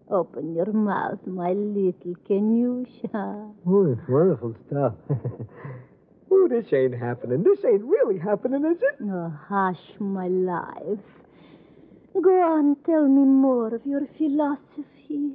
Open 0.09 0.55
your 0.55 0.71
mouth, 0.71 1.19
my 1.25 1.53
little 1.53 2.15
Kenyusha. 2.29 3.53
Oh, 3.65 3.91
it's 3.91 4.07
wonderful 4.09 4.55
stuff. 4.67 4.93
oh, 6.31 6.47
this 6.49 6.71
ain't 6.73 6.95
happening. 6.99 7.43
This 7.43 7.59
ain't 7.65 7.83
really 7.83 8.19
happening, 8.19 8.65
is 8.65 8.81
it? 8.81 8.95
Oh, 9.03 9.33
hush, 9.47 9.99
my 9.99 10.27
life. 10.27 10.99
Go 12.19 12.41
on, 12.41 12.75
tell 12.85 13.07
me 13.07 13.23
more 13.23 13.73
of 13.73 13.85
your 13.85 14.01
philosophy. 14.17 15.31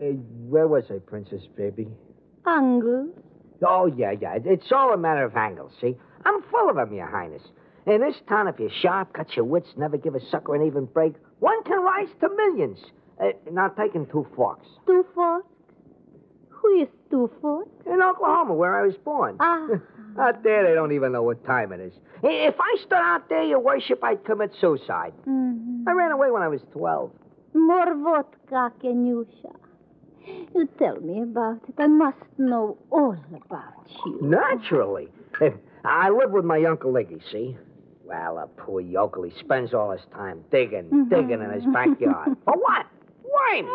Uh, 0.00 0.16
where 0.48 0.66
was 0.66 0.84
I, 0.90 0.98
Princess 0.98 1.42
Baby? 1.56 1.88
Angle. 2.46 3.10
Oh, 3.66 3.86
yeah, 3.86 4.12
yeah. 4.20 4.38
It's 4.44 4.70
all 4.72 4.92
a 4.92 4.96
matter 4.96 5.24
of 5.24 5.36
angles, 5.36 5.72
see? 5.80 5.96
I'm 6.24 6.42
full 6.50 6.70
of 6.70 6.78
'em, 6.78 6.92
Your 6.92 7.06
Highness. 7.06 7.42
In 7.86 8.00
this 8.00 8.16
town, 8.28 8.48
if 8.48 8.58
you're 8.58 8.70
sharp, 8.70 9.12
cut 9.12 9.36
your 9.36 9.44
wits, 9.44 9.68
never 9.76 9.96
give 9.98 10.14
a 10.14 10.20
sucker 10.30 10.54
an 10.54 10.62
even 10.62 10.86
break, 10.86 11.14
one 11.40 11.62
can 11.64 11.82
rise 11.82 12.08
to 12.20 12.28
millions. 12.30 12.78
Uh, 13.20 13.32
now, 13.52 13.68
taking 13.68 14.06
two 14.06 14.26
forks. 14.34 14.66
Two 14.86 15.04
forks? 15.14 15.46
Who 16.48 16.80
is 16.80 16.88
two 17.10 17.30
forks? 17.40 17.70
In 17.86 18.00
Oklahoma, 18.02 18.54
where 18.54 18.74
I 18.82 18.86
was 18.86 18.96
born. 18.96 19.36
Ah. 19.40 19.68
out 20.18 20.42
there, 20.42 20.66
they 20.66 20.74
don't 20.74 20.92
even 20.92 21.12
know 21.12 21.22
what 21.22 21.44
time 21.44 21.72
it 21.72 21.80
is. 21.80 21.92
If 22.22 22.54
I 22.58 22.76
stood 22.80 22.94
out 22.94 23.28
there, 23.28 23.42
Your 23.42 23.58
Worship, 23.60 24.02
I'd 24.02 24.24
commit 24.24 24.52
suicide. 24.60 25.12
Mhm. 25.26 25.86
I 25.86 25.92
ran 25.92 26.12
away 26.12 26.30
when 26.30 26.42
I 26.42 26.48
was 26.48 26.62
12. 26.72 27.10
More 27.54 27.94
vodka, 27.94 28.72
Kenyusha. 28.82 29.54
You 30.54 30.66
tell 30.78 31.00
me 31.00 31.20
about 31.22 31.60
it. 31.68 31.74
I 31.78 31.86
must 31.86 32.16
know 32.38 32.78
all 32.90 33.16
about 33.34 33.86
you. 34.06 34.18
Naturally. 34.22 35.10
Eh, 35.40 35.50
I 35.84 36.08
live 36.10 36.30
with 36.32 36.44
my 36.44 36.64
Uncle 36.64 36.92
Iggy, 36.92 37.20
see? 37.30 37.58
Well, 38.06 38.38
a 38.38 38.46
poor 38.46 38.80
yokel, 38.80 39.24
he 39.24 39.30
spends 39.38 39.74
all 39.74 39.90
his 39.90 40.04
time 40.14 40.44
digging, 40.50 41.08
digging 41.08 41.42
in 41.42 41.50
his 41.50 41.64
backyard. 41.66 42.36
For 42.44 42.54
what? 42.54 42.86
Worms! 43.24 43.70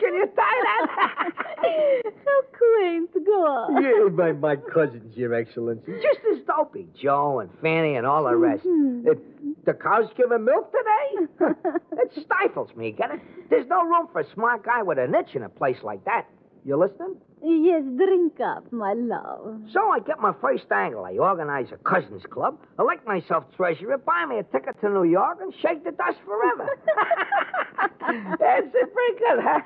Can 0.00 0.14
you 0.14 0.26
tie 0.36 0.62
that? 0.62 1.32
How 2.26 2.42
quaint. 2.52 3.10
Go 3.24 3.32
on. 3.46 3.82
yeah, 3.82 4.08
my, 4.12 4.32
my 4.32 4.56
cousins, 4.56 5.16
Your 5.16 5.34
Excellency. 5.34 5.92
Just 6.02 6.20
as 6.32 6.38
dopey. 6.46 6.86
Joe 7.00 7.40
and 7.40 7.50
Fanny 7.62 7.96
and 7.96 8.06
all 8.06 8.24
the 8.24 8.36
rest. 8.36 8.64
Mhm. 8.64 9.06
It, 9.06 9.64
the 9.64 9.72
cow's 9.74 10.10
giving 10.16 10.44
milk 10.44 10.70
today? 10.72 11.26
it 11.92 12.24
stifles 12.24 12.70
me, 12.76 12.92
get 12.92 13.10
it? 13.10 13.20
There's 13.50 13.66
no 13.66 13.82
room 13.84 14.08
for 14.12 14.20
a 14.20 14.32
smart 14.34 14.64
guy 14.64 14.82
with 14.82 14.98
an 14.98 15.14
itch 15.14 15.34
in 15.34 15.42
a 15.42 15.48
place 15.48 15.78
like 15.82 16.04
that. 16.04 16.26
You 16.66 16.76
listening? 16.76 17.14
Yes, 17.44 17.84
drink 17.96 18.40
up, 18.40 18.72
my 18.72 18.92
love. 18.94 19.60
So 19.72 19.88
I 19.88 20.00
get 20.00 20.18
my 20.18 20.32
first 20.40 20.64
angle. 20.72 21.04
I 21.04 21.16
organize 21.16 21.66
a 21.70 21.76
cousins 21.76 22.24
club, 22.28 22.58
elect 22.76 23.06
myself 23.06 23.44
treasurer, 23.56 23.98
buy 23.98 24.26
me 24.26 24.38
a 24.38 24.42
ticket 24.42 24.80
to 24.80 24.88
New 24.88 25.04
York, 25.04 25.38
and 25.40 25.54
shake 25.62 25.84
the 25.84 25.92
dust 25.92 26.18
forever. 26.24 26.68
That's 28.40 28.66
pretty 28.72 29.18
good, 29.18 29.44
huh? 29.44 29.60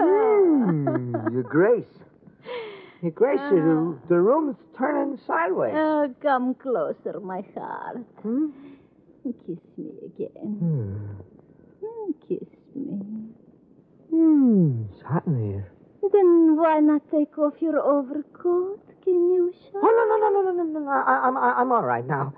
mm, 0.00 1.32
Your 1.32 1.44
Grace. 1.44 1.84
Your 3.00 3.12
Grace, 3.12 3.38
the, 3.50 3.96
the 4.08 4.18
room's 4.18 4.56
turning 4.76 5.16
sideways. 5.28 5.74
Oh, 5.76 6.12
come 6.20 6.54
closer, 6.54 7.20
my 7.20 7.44
heart. 7.54 7.98
Hmm? 8.22 8.46
Kiss 9.22 9.58
me 9.76 9.92
again. 10.06 10.58
Hmm. 10.58 11.86
Mm, 11.86 12.14
Kiss 12.28 12.48
me. 12.74 12.98
Hmm, 14.18 14.82
it's 14.92 15.02
hot 15.02 15.24
in 15.28 15.38
here. 15.52 15.70
Then 16.12 16.56
why 16.56 16.80
not 16.80 17.02
take 17.08 17.38
off 17.38 17.54
your 17.60 17.78
overcoat, 17.78 18.80
Can 19.04 19.14
Kenyusha? 19.14 19.76
Oh, 19.76 19.80
no, 19.80 20.16
no, 20.16 20.28
no, 20.28 20.42
no, 20.42 20.50
no, 20.64 20.64
no, 20.72 20.80
no. 20.80 20.90
I, 20.90 21.20
I'm, 21.28 21.36
I- 21.36 21.54
I'm 21.60 21.70
all 21.70 21.84
right 21.84 22.04
now. 22.04 22.34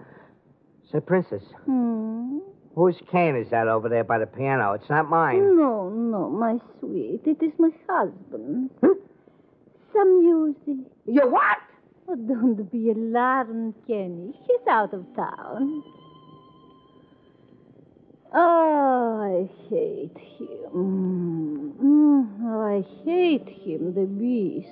Say, 0.93 1.01
Princess, 1.01 1.43
Hmm? 1.65 2.39
whose 2.75 3.01
cane 3.11 3.35
is 3.37 3.49
that 3.51 3.67
over 3.67 3.89
there 3.89 4.05
by 4.05 4.19
the 4.19 4.27
piano? 4.27 4.73
It's 4.75 4.91
not 4.91 5.09
mine. 5.09 5.57
No, 5.57 5.89
no, 5.89 6.29
my 6.29 6.59
sweet. 6.81 7.23
It 7.25 7.43
is 7.43 7.53
my 7.59 7.71
husband's. 7.89 8.73
Hmm? 8.83 8.99
Some 9.95 10.19
music. 10.23 10.87
You 11.07 11.23
what? 11.31 11.59
Oh, 12.09 12.17
don't 12.17 12.71
be 12.71 12.91
alarmed, 12.91 13.75
Kenny. 13.87 14.35
He's 14.47 14.67
out 14.69 14.93
of 14.93 15.07
town. 15.17 15.83
Oh, 18.33 19.21
I 19.23 19.51
hate 19.69 20.17
him. 20.39 21.75
Mm, 21.83 22.29
oh, 22.45 22.61
I 22.63 22.85
hate 23.05 23.49
him, 23.49 23.93
the 23.93 24.07
beast. 24.07 24.69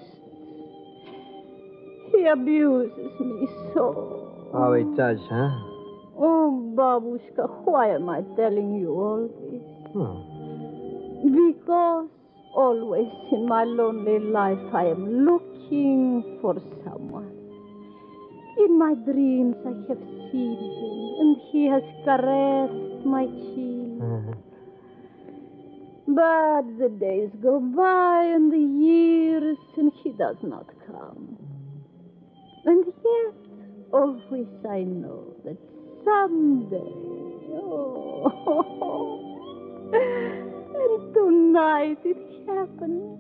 He 2.13 2.25
abuses 2.27 3.21
me 3.21 3.49
so. 3.75 4.51
Oh, 4.55 4.75
he 4.75 4.85
does, 4.97 5.19
huh? 5.29 5.51
Oh, 6.17 6.73
Babushka, 6.77 7.49
why 7.65 7.89
am 7.91 8.09
I 8.09 8.23
telling 8.37 8.79
you 8.79 8.91
all 8.93 9.27
this? 9.27 9.63
Hmm. 9.93 10.39
Because 11.35 12.09
always 12.55 13.09
in 13.33 13.47
my 13.49 13.65
lonely 13.65 14.21
life 14.21 14.59
I 14.73 14.85
am 14.87 15.25
looking 15.27 16.39
for 16.41 16.55
someone. 16.85 17.38
In 18.59 18.77
my 18.77 18.95
dreams 18.95 19.55
I 19.65 19.75
have 19.89 20.03
seen 20.33 20.57
him, 20.59 21.15
and 21.21 21.37
he 21.53 21.67
has 21.67 21.83
caressed 22.05 23.07
my 23.07 23.27
cheek. 23.27 24.03
Uh-huh. 24.03 24.35
But 26.09 26.79
the 26.79 26.89
days 26.89 27.31
go 27.41 27.61
by 27.61 28.25
and 28.25 28.53
the 28.53 28.59
years, 28.59 29.59
and 29.77 29.93
he 30.03 30.11
does 30.11 30.37
not 30.43 30.67
come. 30.87 31.37
And 32.65 32.85
yet, 32.85 33.35
always 33.93 34.49
I 34.69 34.83
know 34.83 35.35
that 35.45 35.57
someday, 36.05 36.93
oh, 37.63 38.27
and 39.95 41.15
tonight 41.15 41.99
it 42.05 42.19
happened 42.49 43.19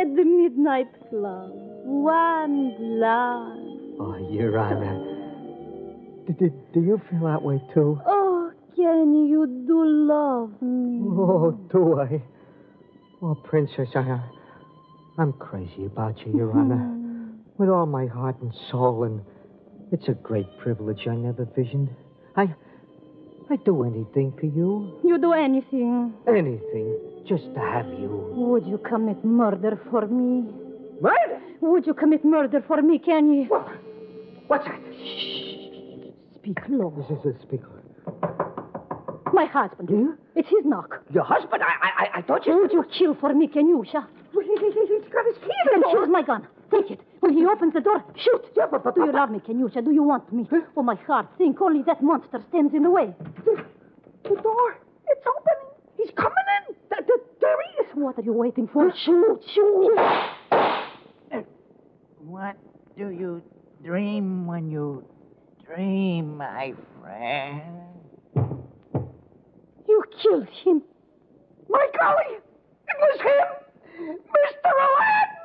at 0.00 0.16
the 0.16 0.24
midnight 0.24 0.88
club, 1.10 1.52
one 1.84 2.74
glance. 2.78 3.59
Oh, 4.02 4.16
Your 4.30 4.58
Honor. 4.58 4.96
Do, 6.26 6.32
do, 6.32 6.50
do 6.72 6.80
you 6.80 7.00
feel 7.10 7.20
that 7.26 7.42
way, 7.42 7.60
too? 7.74 8.00
Oh, 8.06 8.50
Kenny, 8.74 9.28
you 9.28 9.46
do 9.66 9.84
love 9.84 10.62
me. 10.62 11.02
Oh, 11.04 11.50
do 11.70 12.00
I? 12.00 12.22
Oh, 13.20 13.34
Princess, 13.44 13.88
I, 13.94 14.00
uh, 14.00 14.20
I'm 15.18 15.34
crazy 15.34 15.84
about 15.84 16.18
you, 16.24 16.34
Your 16.34 16.50
Honor. 16.52 16.76
Mm-hmm. 16.76 17.26
With 17.58 17.68
all 17.68 17.84
my 17.84 18.06
heart 18.06 18.40
and 18.40 18.54
soul, 18.70 19.04
and 19.04 19.20
it's 19.92 20.08
a 20.08 20.14
great 20.14 20.46
privilege 20.62 21.06
I 21.06 21.14
never 21.16 21.46
visioned. 21.54 21.90
I, 22.36 22.54
I'd 23.50 23.64
do 23.64 23.84
anything 23.84 24.32
for 24.40 24.46
you. 24.46 24.98
You 25.04 25.18
do 25.18 25.34
anything. 25.34 26.14
Anything, 26.26 27.24
just 27.28 27.44
to 27.52 27.60
have 27.60 27.86
you. 27.86 28.32
Would 28.32 28.66
you 28.66 28.78
commit 28.78 29.22
murder 29.22 29.78
for 29.90 30.06
me? 30.06 30.48
Murder? 31.02 31.42
Would 31.60 31.86
you 31.86 31.92
commit 31.92 32.24
murder 32.24 32.64
for 32.66 32.80
me, 32.80 32.98
Kenny? 32.98 33.44
What? 33.44 33.68
What's 34.50 34.64
that? 34.64 34.80
Shh. 34.98 36.10
Speak 36.34 36.58
low. 36.68 36.92
This 36.98 37.06
is 37.16 37.24
a 37.24 37.40
speaker. 37.40 37.70
My 39.32 39.44
husband. 39.44 40.18
It's 40.34 40.48
his 40.48 40.64
knock. 40.64 41.04
Your 41.14 41.22
husband? 41.22 41.62
I, 41.62 41.68
I, 41.86 42.18
I 42.18 42.22
thought 42.22 42.44
you. 42.46 42.58
Would 42.58 42.72
you 42.72 42.84
kill 42.98 43.14
for 43.14 43.32
me, 43.32 43.46
Kenyusha? 43.46 44.04
He's 44.32 45.12
got 45.12 45.24
his 45.26 45.38
key 45.38 45.54
in 45.72 45.80
Then 45.80 45.90
here's 45.92 46.08
my 46.08 46.22
gun. 46.22 46.48
Take 46.72 46.90
it. 46.90 47.00
When 47.20 47.32
he 47.32 47.46
opens 47.46 47.74
the 47.74 47.80
door, 47.80 48.02
shoot. 48.16 48.44
Yeah, 48.56 48.66
but, 48.68 48.82
but, 48.82 48.96
Do 48.96 49.04
you 49.04 49.12
love 49.12 49.30
me, 49.30 49.38
Kenyusha? 49.38 49.84
Do 49.84 49.92
you 49.92 50.02
want 50.02 50.32
me? 50.32 50.48
Oh, 50.76 50.82
my 50.82 50.96
heart, 50.96 51.28
think 51.38 51.60
only 51.60 51.84
that 51.84 52.02
monster 52.02 52.42
stands 52.48 52.74
in 52.74 52.82
the 52.82 52.90
way. 52.90 53.14
The 53.44 54.34
door. 54.34 54.78
It's 55.06 55.26
opening. 55.28 55.70
He's 55.96 56.10
coming 56.16 56.34
in. 56.68 56.74
Th- 56.90 57.06
th- 57.06 57.20
there 57.40 57.56
he 57.62 57.82
is. 57.84 57.90
What 57.94 58.18
are 58.18 58.22
you 58.22 58.32
waiting 58.32 58.66
for? 58.66 58.92
Shoot, 59.04 59.44
shoot. 59.54 59.96
What 62.18 62.56
do 62.98 63.10
you 63.10 63.42
dream 63.84 64.46
when 64.46 64.70
you 64.70 65.04
dream, 65.64 66.36
my 66.36 66.74
friend? 67.00 67.62
You 69.88 70.04
killed 70.22 70.48
him. 70.64 70.82
My 71.68 71.86
golly! 71.98 72.36
It 72.88 72.96
was 73.00 73.20
him! 73.20 73.48
Mr. 74.36 74.70
Aladdin! 74.84 75.40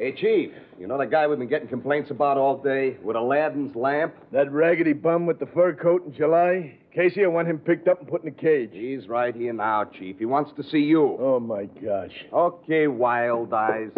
Each 0.00 0.18
Chief. 0.20 0.52
You 0.78 0.86
know 0.86 0.98
the 0.98 1.06
guy 1.06 1.26
we've 1.26 1.38
been 1.38 1.48
getting 1.48 1.68
complaints 1.68 2.10
about 2.10 2.36
all 2.36 2.58
day 2.58 2.98
with 3.02 3.16
Aladdin's 3.16 3.74
lamp? 3.74 4.14
That 4.30 4.52
raggedy 4.52 4.92
bum 4.92 5.24
with 5.24 5.38
the 5.38 5.46
fur 5.46 5.72
coat 5.72 6.04
in 6.04 6.12
July? 6.12 6.76
Casey, 6.94 7.24
I 7.24 7.28
want 7.28 7.48
him 7.48 7.58
picked 7.58 7.88
up 7.88 8.00
and 8.00 8.08
put 8.08 8.22
in 8.22 8.28
a 8.28 8.32
cage. 8.32 8.70
He's 8.72 9.08
right 9.08 9.34
here 9.34 9.54
now, 9.54 9.84
Chief. 9.84 10.18
He 10.18 10.26
wants 10.26 10.52
to 10.56 10.62
see 10.62 10.80
you. 10.80 11.16
Oh, 11.18 11.40
my 11.40 11.64
gosh. 11.64 12.12
Okay, 12.30 12.88
Wild 12.88 13.54
Eyes. 13.54 13.88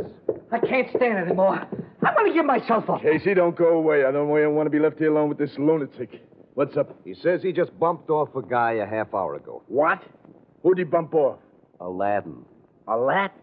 I 0.53 0.59
can't 0.61 0.89
stand 0.91 1.19
it 1.19 1.27
anymore. 1.27 1.67
I'm 2.03 2.15
going 2.15 2.29
to 2.29 2.33
give 2.33 2.47
myself 2.47 2.89
up. 2.89 3.03
Casey, 3.03 3.35
don't 3.35 3.57
go 3.57 3.71
away. 3.77 4.05
I 4.05 4.13
don't 4.13 4.29
want 4.29 4.67
to 4.67 4.71
be 4.71 4.79
left 4.79 4.99
here 4.99 5.11
alone 5.11 5.29
with 5.29 5.39
this 5.39 5.51
lunatic. 5.59 6.23
What's 6.55 6.77
up? 6.77 6.95
He 7.05 7.15
says 7.15 7.43
he 7.43 7.53
just 7.53 7.77
bumped 7.81 8.09
off 8.09 8.37
a 8.37 8.43
guy 8.43 8.75
a 8.75 8.87
half 8.87 9.13
hour 9.15 9.35
ago. 9.35 9.65
What? 9.67 10.01
Who'd 10.63 10.79
he 10.79 10.85
bump 10.85 11.13
off? 11.15 11.41
Aladdin. 11.81 12.45
Aladdin? 12.87 13.37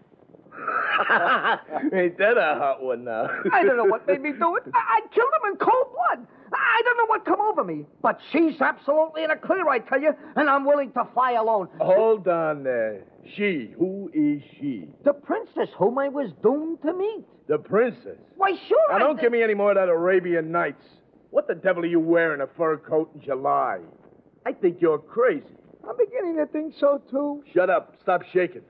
Ain't 1.93 2.17
that 2.17 2.37
a 2.37 2.55
hot 2.57 2.83
one 2.83 3.03
now? 3.03 3.27
I 3.51 3.63
don't 3.63 3.77
know 3.77 3.85
what 3.85 4.07
made 4.07 4.21
me 4.21 4.31
do 4.31 4.55
it. 4.57 4.63
I, 4.73 4.99
I 5.01 5.01
killed 5.13 5.29
him 5.43 5.51
in 5.51 5.57
cold 5.57 5.87
blood. 5.91 6.27
I 6.53 6.81
don't 6.83 6.97
know 6.97 7.05
what 7.07 7.25
come 7.25 7.41
over 7.41 7.63
me. 7.63 7.85
But 8.01 8.19
she's 8.31 8.59
absolutely 8.61 9.23
in 9.23 9.31
a 9.31 9.35
clear, 9.35 9.67
I 9.67 9.79
tell 9.79 9.99
you, 10.01 10.13
and 10.35 10.49
I'm 10.49 10.65
willing 10.65 10.91
to 10.93 11.07
fly 11.13 11.33
alone. 11.33 11.67
Hold 11.79 12.27
on 12.27 12.63
there. 12.63 13.03
She. 13.35 13.71
Who 13.77 14.09
is 14.13 14.41
she? 14.59 14.87
The 15.03 15.13
princess 15.13 15.69
whom 15.77 15.97
I 15.97 16.07
was 16.07 16.31
doomed 16.43 16.81
to 16.83 16.93
meet. 16.93 17.25
The 17.47 17.57
princess? 17.57 18.17
Why, 18.37 18.51
sure. 18.67 18.77
Now, 18.89 18.95
I 18.95 18.99
don't 18.99 19.15
did- 19.17 19.23
give 19.23 19.31
me 19.31 19.43
any 19.43 19.53
more 19.53 19.71
of 19.71 19.75
that 19.75 19.89
Arabian 19.89 20.51
Nights. 20.51 20.83
What 21.31 21.47
the 21.47 21.55
devil 21.55 21.83
are 21.83 21.87
you 21.87 21.99
wearing 21.99 22.41
a 22.41 22.47
fur 22.55 22.77
coat 22.77 23.11
in 23.15 23.21
July? 23.21 23.79
I 24.45 24.53
think 24.53 24.77
you're 24.79 24.99
crazy. 24.99 25.43
I'm 25.87 25.97
beginning 25.97 26.37
to 26.37 26.45
think 26.47 26.73
so, 26.79 27.01
too. 27.11 27.43
Shut 27.53 27.69
up. 27.69 27.95
Stop 28.01 28.21
shaking. 28.33 28.61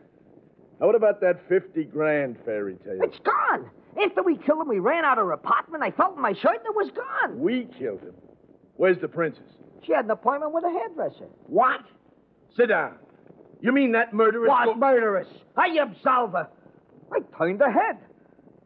Now, 0.79 0.87
what 0.87 0.95
about 0.95 1.21
that 1.21 1.47
50 1.47 1.83
grand 1.85 2.37
fairy 2.45 2.75
tale? 2.83 2.99
It's 3.01 3.19
gone. 3.19 3.69
After 4.03 4.23
we 4.23 4.37
killed 4.37 4.61
him, 4.61 4.67
we 4.67 4.79
ran 4.79 5.05
out 5.05 5.17
of 5.17 5.25
her 5.25 5.31
apartment. 5.31 5.83
I 5.83 5.91
felt 5.91 6.15
in 6.17 6.21
my 6.21 6.33
shirt, 6.33 6.57
and 6.57 6.65
it 6.65 6.75
was 6.75 6.91
gone. 6.91 7.39
We 7.39 7.67
killed 7.79 8.01
him. 8.01 8.13
Where's 8.75 8.99
the 8.99 9.07
princess? 9.07 9.43
She 9.85 9.93
had 9.93 10.05
an 10.05 10.11
appointment 10.11 10.53
with 10.53 10.65
a 10.65 10.69
hairdresser. 10.69 11.27
What? 11.47 11.81
Sit 12.57 12.67
down. 12.67 12.95
You 13.61 13.71
mean 13.71 13.93
that 13.93 14.13
murderess? 14.13 14.49
What 14.49 14.77
murderess? 14.77 15.27
I 15.55 15.77
absolve 15.81 16.33
her. 16.33 16.49
I 17.13 17.19
turned 17.37 17.61
her 17.61 17.71
head. 17.71 17.97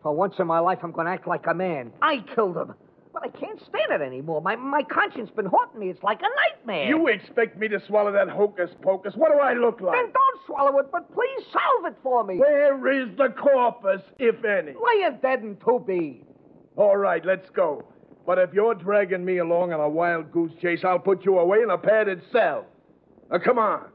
For 0.02 0.14
once 0.16 0.34
in 0.40 0.48
my 0.48 0.60
life, 0.60 0.80
I'm 0.82 0.92
going 0.92 1.06
to 1.06 1.12
act 1.12 1.28
like 1.28 1.46
a 1.48 1.54
man. 1.54 1.92
I 2.02 2.24
killed 2.34 2.58
him. 2.58 2.74
But 3.20 3.36
I 3.36 3.38
can't 3.38 3.60
stand 3.60 3.92
it 3.92 4.02
anymore. 4.02 4.42
My, 4.42 4.56
my 4.56 4.84
conscience 4.84 5.30
been 5.36 5.46
haunting 5.46 5.80
me. 5.80 5.90
It's 5.90 6.04
like 6.04 6.20
a 6.22 6.30
nightmare. 6.58 6.88
You 6.88 7.08
expect 7.08 7.58
me 7.58 7.68
to 7.68 7.82
swallow 7.88 8.12
that 8.12 8.30
hocus 8.30 8.70
pocus? 8.82 9.14
What 9.16 9.32
do 9.32 9.40
I 9.40 9.54
look 9.54 9.82
like? 9.82 9.96
Then 9.96 10.12
don't 10.14 10.46
swallow 10.46 10.78
it, 10.80 10.92
but 10.92 11.14
please 11.14 11.46
solve 11.52 11.86
it 11.86 11.96
for 12.02 12.24
me. 12.24 12.38
Where 12.38 13.02
is 13.02 13.10
the 13.18 13.30
corpus, 13.30 14.02
if 14.20 14.44
any? 14.46 14.74
Laying 14.74 15.18
dead 15.22 15.42
and 15.42 15.60
to 15.62 15.84
be. 15.86 16.24
All 16.76 16.98
right, 16.98 17.26
let's 17.26 17.50
go. 17.50 17.84
But 18.26 18.38
if 18.38 18.54
you're 18.54 18.76
dragging 18.76 19.26
me 19.26 19.40
along 19.40 19.74
on 19.74 19.80
a 19.80 19.90
wild 19.90 20.32
goose 20.32 20.52
chase, 20.62 20.82
I'll 20.84 21.00
put 21.00 21.26
you 21.26 21.40
away 21.40 21.62
in 21.62 21.70
a 21.72 21.78
padded 21.78 22.22
cell. 22.32 22.66
Now, 23.32 23.40
come 23.40 23.60
on. 23.60 23.90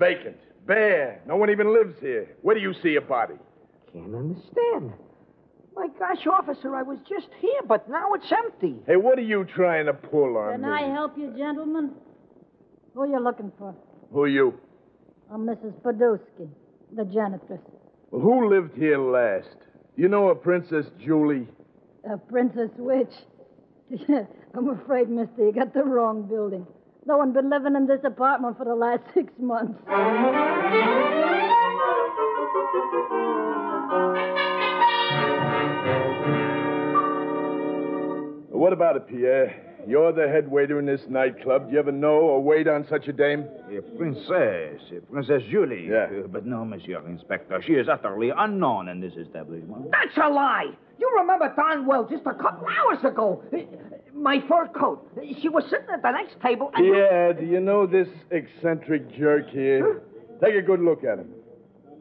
Vacant. 0.00 0.36
Bare. 0.66 1.20
No 1.26 1.36
one 1.36 1.50
even 1.50 1.72
lives 1.72 1.94
here. 2.00 2.26
Where 2.42 2.56
do 2.56 2.60
you 2.60 2.74
see 2.82 2.96
a 2.96 3.00
body? 3.00 3.34
Can't 3.92 4.14
understand. 4.14 4.92
My 5.76 5.86
gosh, 5.98 6.26
officer, 6.26 6.74
I 6.74 6.82
was 6.82 6.98
just 7.08 7.28
here, 7.40 7.60
but 7.68 7.88
now 7.88 8.12
it's 8.14 8.32
empty. 8.32 8.76
Hey, 8.86 8.96
what 8.96 9.18
are 9.18 9.22
you 9.22 9.44
trying 9.54 9.86
to 9.86 9.92
pull 9.92 10.36
on 10.36 10.48
me? 10.48 10.52
Can 10.54 10.62
me? 10.62 10.68
I 10.68 10.92
help 10.92 11.16
you, 11.16 11.32
gentlemen? 11.36 11.92
Who 12.94 13.02
are 13.02 13.06
you 13.06 13.20
looking 13.20 13.52
for? 13.58 13.74
Who 14.12 14.22
are 14.22 14.28
you? 14.28 14.58
Oh, 15.30 15.34
I'm 15.34 15.46
Mrs. 15.46 15.72
Podolsky, 15.80 16.48
the 16.96 17.04
janitress. 17.04 17.60
Well, 18.10 18.20
who 18.20 18.50
lived 18.50 18.76
here 18.76 18.98
last? 18.98 19.56
You 19.96 20.08
know 20.08 20.30
a 20.30 20.34
Princess 20.34 20.86
Julie? 21.04 21.46
A 22.12 22.16
princess 22.16 22.70
witch. 22.76 23.12
I'm 24.54 24.68
afraid, 24.70 25.08
mister, 25.08 25.44
you 25.46 25.52
got 25.52 25.72
the 25.72 25.84
wrong 25.84 26.22
building. 26.26 26.66
No 27.10 27.16
one's 27.16 27.34
been 27.34 27.50
living 27.50 27.74
in 27.74 27.88
this 27.88 28.04
apartment 28.04 28.56
for 28.56 28.64
the 28.64 28.76
last 28.76 29.02
six 29.14 29.32
months. 29.40 29.80
What 38.52 38.72
about 38.72 38.94
it, 38.94 39.08
Pierre? 39.08 39.60
You're 39.88 40.12
the 40.12 40.28
head 40.28 40.48
waiter 40.48 40.78
in 40.78 40.86
this 40.86 41.00
nightclub. 41.08 41.66
Do 41.66 41.72
you 41.72 41.80
ever 41.80 41.90
know 41.90 42.12
or 42.20 42.40
wait 42.40 42.68
on 42.68 42.86
such 42.88 43.08
a 43.08 43.12
dame? 43.12 43.44
A 43.76 43.82
Princess, 43.96 44.80
a 44.96 45.00
Princess 45.10 45.42
Julie. 45.50 45.88
Yeah. 45.90 46.04
Uh, 46.04 46.28
but 46.28 46.46
no, 46.46 46.64
Monsieur 46.64 47.04
Inspector. 47.08 47.60
She 47.66 47.72
is 47.72 47.88
utterly 47.88 48.30
unknown 48.36 48.88
in 48.88 49.00
this 49.00 49.14
establishment. 49.14 49.90
That's 49.90 50.16
a 50.16 50.28
lie. 50.28 50.70
You 51.00 51.10
remember 51.18 51.52
darn 51.56 51.86
well 51.86 52.06
just 52.08 52.22
a 52.26 52.34
couple 52.34 52.68
hours 52.68 53.02
ago. 53.02 53.42
Uh, 54.20 54.22
My 54.22 54.40
fur 54.48 54.68
coat. 54.68 55.10
She 55.40 55.48
was 55.48 55.64
sitting 55.64 55.88
at 55.92 56.02
the 56.02 56.10
next 56.10 56.40
table. 56.40 56.70
And 56.74 56.86
Yeah, 56.86 57.32
do 57.32 57.44
you 57.44 57.60
know 57.60 57.86
this 57.86 58.08
eccentric 58.30 59.16
jerk 59.16 59.48
here? 59.50 60.02
Take 60.42 60.54
a 60.54 60.62
good 60.62 60.80
look 60.80 61.04
at 61.04 61.18
him. 61.18 61.30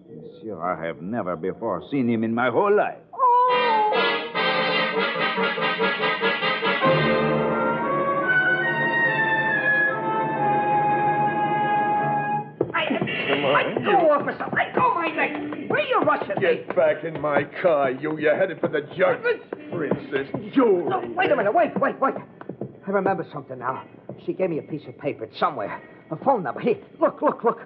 Monsieur, 0.09 0.61
I 0.61 0.85
have 0.85 1.01
never 1.01 1.35
before 1.35 1.83
seen 1.91 2.09
him 2.09 2.23
in 2.23 2.33
my 2.33 2.49
whole 2.49 2.75
life. 2.75 2.97
Come 13.29 13.43
Let 13.53 13.85
go, 13.85 14.11
officer. 14.11 14.47
Let 14.53 14.78
you 15.99 16.05
rushing 16.05 16.35
me? 16.35 16.41
Get 16.41 16.75
back 16.75 17.03
in 17.03 17.19
my 17.21 17.43
car, 17.61 17.91
you. 17.91 18.17
You're 18.17 18.35
headed 18.35 18.59
for 18.59 18.67
the 18.69 18.81
judge. 18.97 19.19
Princess 19.71 20.27
Julie. 20.53 20.89
No, 20.89 21.03
wait 21.15 21.31
a 21.31 21.35
minute. 21.35 21.53
Wait, 21.53 21.77
wait, 21.79 21.99
wait. 21.99 22.15
I 22.87 22.91
remember 22.91 23.25
something 23.31 23.59
now. 23.59 23.83
She 24.25 24.33
gave 24.33 24.49
me 24.49 24.57
a 24.59 24.63
piece 24.63 24.85
of 24.87 24.97
paper. 24.97 25.25
It's 25.25 25.39
somewhere. 25.39 25.81
A 26.11 26.15
phone 26.17 26.43
number. 26.43 26.59
Here, 26.59 26.77
look, 26.99 27.21
look, 27.21 27.43
look. 27.43 27.61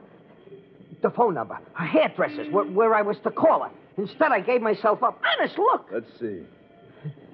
The 1.02 1.10
phone 1.12 1.34
number. 1.34 1.58
Her 1.74 1.86
hairdresser's, 1.86 2.52
where, 2.52 2.65
where 2.65 2.93
I 2.93 3.02
was 3.02 3.17
to 3.24 3.32
call 3.32 3.63
her. 3.63 3.69
Instead, 3.98 4.32
I 4.32 4.39
gave 4.41 4.62
myself 4.62 5.02
up. 5.04 5.22
Honest, 5.39 5.58
look. 5.58 5.88
Let's 5.91 6.08
see. 6.19 6.41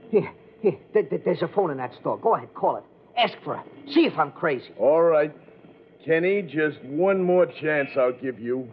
Here, 0.10 0.32
here. 0.62 0.78
There- 0.94 1.04
there's 1.04 1.42
a 1.42 1.48
phone 1.48 1.72
in 1.72 1.78
that 1.78 1.94
store. 2.00 2.18
Go 2.18 2.36
ahead, 2.36 2.54
call 2.54 2.78
it. 2.78 2.84
Ask 3.18 3.34
for 3.44 3.58
her. 3.58 3.64
See 3.92 4.06
if 4.06 4.18
I'm 4.18 4.32
crazy. 4.32 4.70
All 4.78 5.02
right. 5.02 5.34
Kenny, 6.06 6.42
just 6.42 6.82
one 6.84 7.22
more 7.24 7.46
chance 7.46 7.90
I'll 7.98 8.14
give 8.14 8.40
you. 8.40 8.70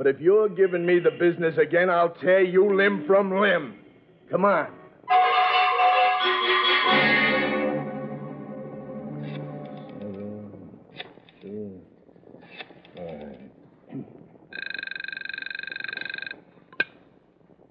But 0.00 0.06
if 0.06 0.18
you're 0.18 0.48
giving 0.48 0.86
me 0.86 0.98
the 0.98 1.10
business 1.10 1.58
again, 1.58 1.90
I'll 1.90 2.14
tear 2.14 2.40
you 2.40 2.74
limb 2.74 3.04
from 3.06 3.38
limb. 3.38 3.74
Come 4.30 4.46
on. 4.46 4.68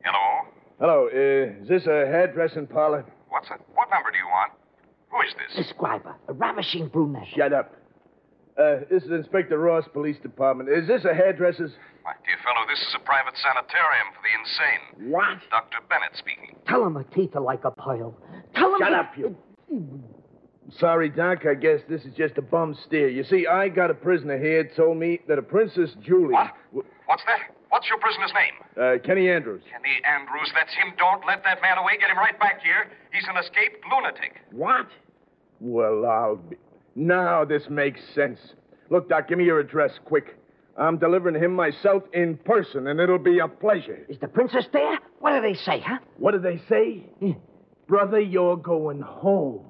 Hello? 0.04 0.46
Hello, 0.80 1.08
uh, 1.08 1.64
is 1.64 1.68
this 1.68 1.88
a 1.88 2.06
hairdressing 2.06 2.68
parlor? 2.68 3.06
What's 3.30 3.48
it? 3.50 3.60
What 3.74 3.90
number 3.90 4.12
do 4.12 4.18
you 4.20 4.28
want? 4.28 4.52
Who 5.10 5.20
is 5.22 5.34
this? 5.34 5.66
Describe 5.66 6.04
her. 6.04 6.16
A 6.28 6.34
ravishing 6.34 6.90
brunette. 6.90 7.26
Shut 7.36 7.54
up. 7.54 7.74
Uh, 8.60 8.80
this 8.90 9.04
is 9.04 9.12
Inspector 9.12 9.58
Ross 9.58 9.86
Police 9.94 10.18
Department. 10.22 10.70
Is 10.70 10.86
this 10.86 11.06
a 11.06 11.14
hairdresser's? 11.14 11.72
My 12.04 12.12
dear 12.26 12.36
fellow, 12.44 12.68
this 12.68 12.80
is 12.80 12.94
a 12.94 13.00
private 13.06 13.34
sanitarium 13.38 14.08
for 14.12 14.20
the 14.20 14.36
insane. 14.36 15.12
What? 15.12 15.38
Dr. 15.50 15.78
Bennett 15.88 16.12
speaking. 16.18 16.58
Tell 16.68 16.86
him 16.86 16.94
my 16.94 17.04
teeth 17.16 17.36
are 17.36 17.42
like 17.42 17.64
a 17.64 17.72
pile. 17.72 18.14
Tell 18.56 18.74
him. 18.74 18.80
Shut 18.80 18.94
up, 18.94 19.12
you. 19.18 19.38
Sorry, 20.78 21.08
Doc. 21.08 21.46
I 21.46 21.54
guess 21.54 21.80
this 21.88 22.04
is 22.04 22.14
just 22.18 22.38
a 22.38 22.42
bum 22.42 22.76
steer. 22.86 23.08
You 23.08 23.24
see, 23.24 23.48
I 23.48 23.70
got 23.70 23.92
a 23.92 23.94
prisoner 23.94 24.38
here 24.38 24.70
told 24.76 24.98
me 24.98 25.22
that 25.30 25.40
a 25.40 25.42
Princess 25.42 25.92
Julie. 26.02 26.34
What? 26.34 26.86
What's 27.06 27.24
that? 27.28 27.56
What's 27.70 27.88
your 27.88 28.00
prisoner's 28.00 28.34
name? 28.34 28.56
Uh, 28.76 29.08
Kenny 29.08 29.30
Andrews. 29.30 29.62
Kenny 29.72 30.02
Andrews. 30.04 30.52
That's 30.54 30.74
him. 30.76 30.94
Don't 30.98 31.26
let 31.26 31.44
that 31.46 31.62
man 31.62 31.78
away. 31.78 31.94
Get 31.98 32.10
him 32.10 32.18
right 32.18 32.38
back 32.40 32.62
here. 32.62 32.92
He's 33.14 33.26
an 33.30 33.38
escaped 33.38 33.86
lunatic. 33.90 34.42
What? 34.52 34.88
Well, 35.62 36.06
I'll 36.06 36.36
be. 36.36 36.58
Now 36.96 37.46
this 37.46 37.64
makes 37.70 38.02
sense. 38.14 38.40
Look, 38.90 39.10
Doc, 39.10 39.28
give 39.28 39.38
me 39.38 39.46
your 39.46 39.60
address 39.60 39.92
quick. 40.06 40.36
I'm 40.78 40.98
delivering 40.98 41.36
him 41.42 41.54
myself 41.54 42.04
in 42.14 42.38
person, 42.38 42.88
and 42.88 43.00
it'll 43.00 43.20
be 43.20 43.40
a 43.40 43.48
pleasure. 43.48 44.06
Is 44.08 44.18
the 44.20 44.28
princess 44.28 44.66
there? 44.72 44.98
What 45.20 45.36
do 45.36 45.42
they 45.42 45.54
say, 45.54 45.82
huh? 45.86 46.00
What 46.18 46.32
do 46.32 46.40
they 46.40 46.62
say? 46.70 47.04
Hmm. 47.20 47.32
Brother, 47.88 48.20
you're 48.20 48.56
going 48.58 49.02
home. 49.02 49.66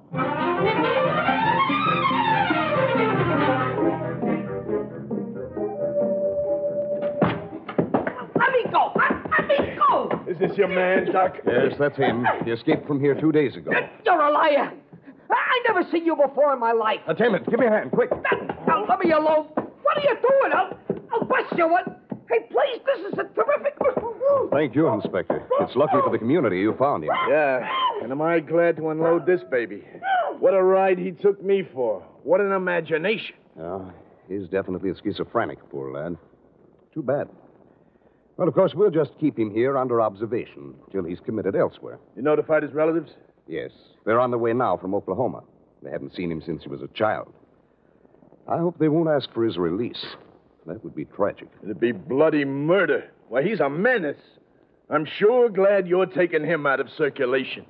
Let 8.35 8.51
me 8.51 8.63
go. 8.71 8.93
Let, 8.95 9.11
let 9.31 9.47
me 9.47 9.77
go. 9.77 10.09
Is 10.27 10.37
this 10.39 10.57
your 10.57 10.67
man, 10.67 11.11
Doc? 11.11 11.37
Yes, 11.45 11.73
that's 11.79 11.97
him. 11.97 12.25
He 12.45 12.51
escaped 12.51 12.87
from 12.87 12.99
here 12.99 13.19
two 13.19 13.31
days 13.31 13.55
ago. 13.55 13.71
You're 14.05 14.21
a 14.21 14.31
liar. 14.31 14.73
I, 15.29 15.33
I 15.35 15.63
never 15.73 15.89
seen 15.91 16.05
you 16.05 16.15
before 16.15 16.53
in 16.53 16.59
my 16.59 16.71
life. 16.71 16.99
Attainment, 17.07 17.49
give 17.49 17.59
me 17.59 17.65
a 17.67 17.69
hand, 17.69 17.91
quick. 17.91 18.09
Now, 18.67 18.85
let 18.87 18.99
me 18.99 19.11
alone. 19.11 19.47
What 19.55 19.97
are 19.97 20.01
you 20.03 20.15
doing? 20.21 20.53
I'll, 20.53 20.77
I'll 21.11 21.25
bust 21.25 21.53
you 21.57 21.67
one. 21.67 21.95
Hey, 22.29 22.39
please, 22.51 22.81
this 22.85 23.11
is 23.11 23.19
a 23.19 23.23
terrific. 23.33 23.75
Thank 24.51 24.75
you, 24.75 24.87
Inspector. 24.87 25.47
It's 25.61 25.75
lucky 25.75 25.97
for 26.03 26.11
the 26.11 26.17
community 26.17 26.59
you 26.59 26.75
found 26.77 27.03
him. 27.03 27.11
Yeah, 27.29 27.67
and 28.01 28.11
am 28.11 28.21
I 28.21 28.39
glad 28.39 28.77
to 28.77 28.89
unload 28.89 29.25
this 29.25 29.41
baby? 29.49 29.83
What 30.39 30.53
a 30.53 30.61
ride 30.61 30.97
he 30.97 31.11
took 31.11 31.43
me 31.43 31.67
for. 31.73 32.01
What 32.23 32.41
an 32.41 32.51
imagination. 32.51 33.35
Yeah, 33.57 33.91
he's 34.27 34.47
definitely 34.49 34.89
a 34.91 34.95
schizophrenic, 34.95 35.57
poor 35.69 35.91
lad. 35.91 36.17
Too 36.93 37.03
bad. 37.03 37.29
Well, 38.37 38.47
of 38.47 38.53
course, 38.53 38.73
we'll 38.73 38.89
just 38.91 39.11
keep 39.19 39.37
him 39.37 39.51
here 39.53 39.77
under 39.77 40.01
observation 40.01 40.73
till 40.91 41.03
he's 41.03 41.19
committed 41.19 41.55
elsewhere. 41.55 41.99
You 42.15 42.21
notified 42.21 42.63
his 42.63 42.71
relatives? 42.73 43.11
Yes. 43.49 43.71
They're 44.05 44.19
on 44.19 44.29
the 44.29 44.37
way 44.37 44.53
now 44.53 44.77
from 44.77 44.93
Oklahoma. 44.93 45.41
They 45.81 45.89
haven't 45.89 46.15
seen 46.15 46.31
him 46.31 46.41
since 46.45 46.61
he 46.63 46.69
was 46.69 46.83
a 46.83 46.87
child. 46.89 47.33
I 48.47 48.57
hope 48.57 48.77
they 48.77 48.89
won't 48.89 49.09
ask 49.09 49.33
for 49.33 49.43
his 49.43 49.57
release. 49.57 50.05
That 50.67 50.83
would 50.83 50.95
be 50.95 51.05
tragic. 51.05 51.47
It'd 51.63 51.79
be 51.79 51.91
bloody 51.91 52.45
murder. 52.45 53.09
Why, 53.27 53.41
he's 53.41 53.59
a 53.59 53.69
menace. 53.69 54.21
I'm 54.89 55.05
sure 55.17 55.49
glad 55.49 55.87
you're 55.87 56.05
taking 56.05 56.45
him 56.45 56.67
out 56.67 56.79
of 56.79 56.89
circulation. 56.95 57.65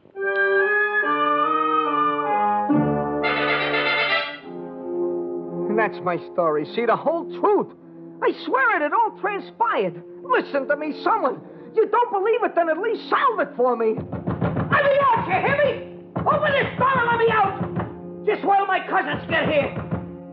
And 5.69 5.79
that's 5.79 6.03
my 6.03 6.17
story. 6.33 6.65
See, 6.75 6.85
the 6.85 6.95
whole 6.95 7.23
truth. 7.39 7.73
I 8.21 8.31
swear 8.45 8.81
it, 8.81 8.85
it 8.85 8.91
all 8.93 9.17
transpired. 9.21 10.03
Listen 10.23 10.67
to 10.67 10.75
me, 10.75 11.01
someone. 11.03 11.41
You 11.75 11.87
don't 11.87 12.11
believe 12.11 12.43
it, 12.43 12.55
then 12.55 12.69
at 12.69 12.77
least 12.79 13.09
solve 13.09 13.39
it 13.39 13.49
for 13.55 13.77
me. 13.77 13.95
You 15.29 15.35
hear 15.45 15.57
me? 15.61 15.71
Open 16.25 16.51
this 16.57 16.73
door 16.81 16.89
and 16.89 17.05
let 17.05 17.19
me 17.21 17.29
out. 17.29 18.25
Just 18.25 18.41
while 18.43 18.65
my 18.65 18.81
cousins 18.89 19.21
get 19.29 19.45
here. 19.45 19.69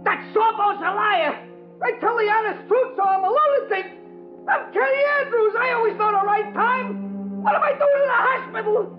That 0.08 0.24
Sawbone's 0.32 0.80
a 0.80 0.88
liar. 0.88 1.36
I 1.84 2.00
tell 2.00 2.16
the 2.16 2.24
honest 2.24 2.66
truth, 2.66 2.96
so 2.96 3.02
I'm 3.04 3.20
a 3.20 3.28
lunatic. 3.28 3.92
I'm 4.48 4.72
Kenny 4.72 5.02
Andrews. 5.20 5.52
I 5.60 5.72
always 5.76 5.96
know 6.00 6.16
the 6.16 6.24
right 6.24 6.48
time. 6.54 7.42
What 7.42 7.54
am 7.54 7.62
I 7.62 7.76
doing 7.76 8.00
in 8.00 8.08
the 8.08 8.20
hospital? 8.24 8.96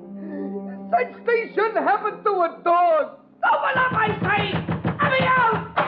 Such 0.93 1.25
things 1.25 1.55
shouldn't 1.55 1.81
happen 1.81 2.23
to 2.23 2.31
a 2.45 2.62
dog. 2.63 3.17
Open 3.41 3.73
up, 3.81 3.93
I 3.97 4.07
say. 4.21 4.53
Let 5.01 5.12
me 5.17 5.25
out. 5.25 5.87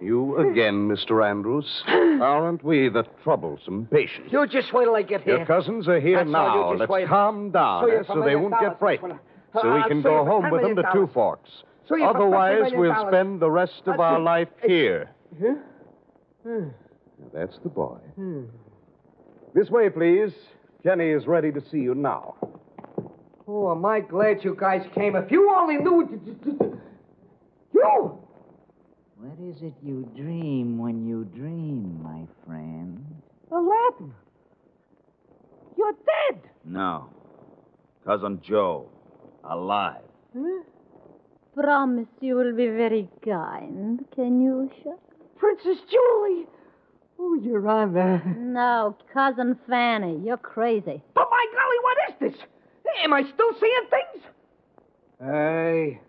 You 0.00 0.38
again, 0.38 0.88
Mr. 0.90 1.28
Andrews. 1.28 1.82
Aren't 1.86 2.64
we 2.64 2.88
the 2.88 3.04
troublesome 3.22 3.86
patients? 3.90 4.32
You 4.32 4.46
just 4.46 4.72
wait 4.72 4.84
till 4.84 4.96
I 4.96 5.02
get 5.02 5.22
here. 5.22 5.38
Your 5.38 5.46
cousins 5.46 5.88
are 5.88 6.00
here 6.00 6.16
That's 6.18 6.26
you 6.26 6.32
now. 6.32 6.70
just 6.72 6.80
Let's 6.80 6.90
wait. 6.90 7.08
calm 7.08 7.50
down 7.50 7.84
So 7.84 7.90
eh, 7.90 8.02
so 8.06 8.22
they 8.24 8.36
won't 8.36 8.54
get 8.60 8.78
frightened. 8.78 9.18
So 9.54 9.74
we 9.74 9.82
can 9.88 10.00
go 10.02 10.24
home 10.24 10.50
with 10.50 10.62
them 10.62 10.76
to 10.76 10.82
Two. 10.92 11.08
Forks. 11.12 11.50
Sue 11.88 11.96
you 11.98 12.04
for 12.06 12.12
50 12.12 12.16
Otherwise, 12.16 12.72
we'll 12.74 13.06
spend 13.08 13.40
the 13.40 13.50
rest 13.50 13.82
of 13.86 13.98
our 14.00 14.20
life 14.20 14.48
here. 14.66 15.10
Huh? 15.42 15.54
Now, 16.44 16.70
That's 17.34 17.58
the 17.62 17.68
boy. 17.68 17.98
Hmm. 18.14 18.44
This 19.54 19.68
way, 19.70 19.90
please. 19.90 20.30
Jenny 20.84 21.10
is 21.10 21.26
ready 21.26 21.50
to 21.52 21.60
see 21.70 21.78
you 21.78 21.94
now. 21.94 22.36
Oh, 23.48 23.72
am 23.72 23.84
I 23.84 24.00
glad 24.00 24.44
you 24.44 24.56
guys 24.58 24.82
came. 24.94 25.16
If 25.16 25.30
you 25.30 25.50
only 25.50 25.76
knew. 25.76 26.08
You! 27.74 28.18
What 29.20 29.38
is 29.38 29.60
it 29.60 29.74
you 29.82 30.08
dream 30.16 30.78
when 30.78 31.06
you 31.06 31.24
dream, 31.24 32.02
my 32.02 32.22
friend? 32.46 33.04
Aladdin. 33.52 34.14
You're 35.76 35.92
dead. 35.92 36.40
No. 36.64 37.10
Cousin 38.06 38.40
Joe. 38.42 38.88
Alive. 39.44 40.00
Huh? 40.34 40.62
Promise 41.54 42.08
you 42.20 42.34
will 42.34 42.56
be 42.56 42.68
very 42.68 43.10
kind, 43.22 44.02
can 44.14 44.40
you, 44.40 44.70
Shuck? 44.82 45.00
Princess 45.36 45.78
Julie. 45.90 46.46
Oh, 47.18 47.34
Your 47.42 47.68
Honor. 47.68 48.22
No, 48.38 48.96
Cousin 49.12 49.58
Fanny. 49.68 50.18
You're 50.24 50.38
crazy. 50.38 51.02
But 51.14 51.28
my 51.30 51.46
golly, 51.52 51.76
what 51.82 51.98
is 52.08 52.14
this? 52.38 52.46
Am 53.02 53.12
I 53.12 53.22
still 53.22 53.52
seeing 53.60 53.86
things? 53.90 54.24
Hey. 55.20 56.00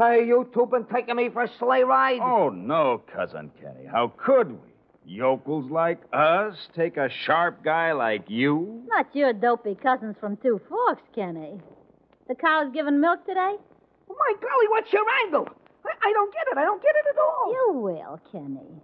Hey, 0.00 0.24
you 0.26 0.48
two 0.54 0.64
been 0.64 0.86
taking 0.86 1.16
me 1.16 1.28
for 1.28 1.42
a 1.42 1.50
sleigh 1.58 1.82
ride? 1.82 2.20
Oh, 2.22 2.48
no, 2.48 3.02
Cousin 3.14 3.50
Kenny. 3.60 3.84
How 3.84 4.10
could 4.16 4.50
we? 4.50 4.68
Yokels 5.04 5.70
like 5.70 6.00
us 6.14 6.56
take 6.74 6.96
a 6.96 7.10
sharp 7.26 7.62
guy 7.62 7.92
like 7.92 8.24
you? 8.28 8.82
Not 8.86 9.14
your 9.14 9.34
dopey 9.34 9.74
cousins 9.74 10.16
from 10.18 10.38
Two 10.38 10.58
Forks, 10.70 11.02
Kenny. 11.14 11.60
The 12.28 12.34
cow's 12.34 12.72
giving 12.72 12.98
milk 12.98 13.26
today? 13.26 13.56
Oh, 14.10 14.16
my 14.18 14.32
golly, 14.40 14.68
what's 14.70 14.90
your 14.90 15.04
angle? 15.26 15.46
I, 15.84 16.08
I 16.08 16.12
don't 16.14 16.32
get 16.32 16.44
it. 16.50 16.56
I 16.56 16.62
don't 16.64 16.80
get 16.80 16.94
it 16.94 17.06
at 17.14 17.18
all. 17.20 17.52
You 17.52 17.80
will, 17.80 18.20
Kenny. 18.32 18.80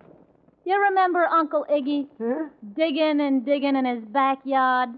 You 0.67 0.83
remember 0.83 1.25
Uncle 1.25 1.65
Iggy? 1.71 2.09
Huh? 2.21 2.49
Digging 2.77 3.23
and 3.23 3.43
digging 3.43 3.77
in 3.77 3.87
his 3.87 4.05
backyard? 4.05 4.91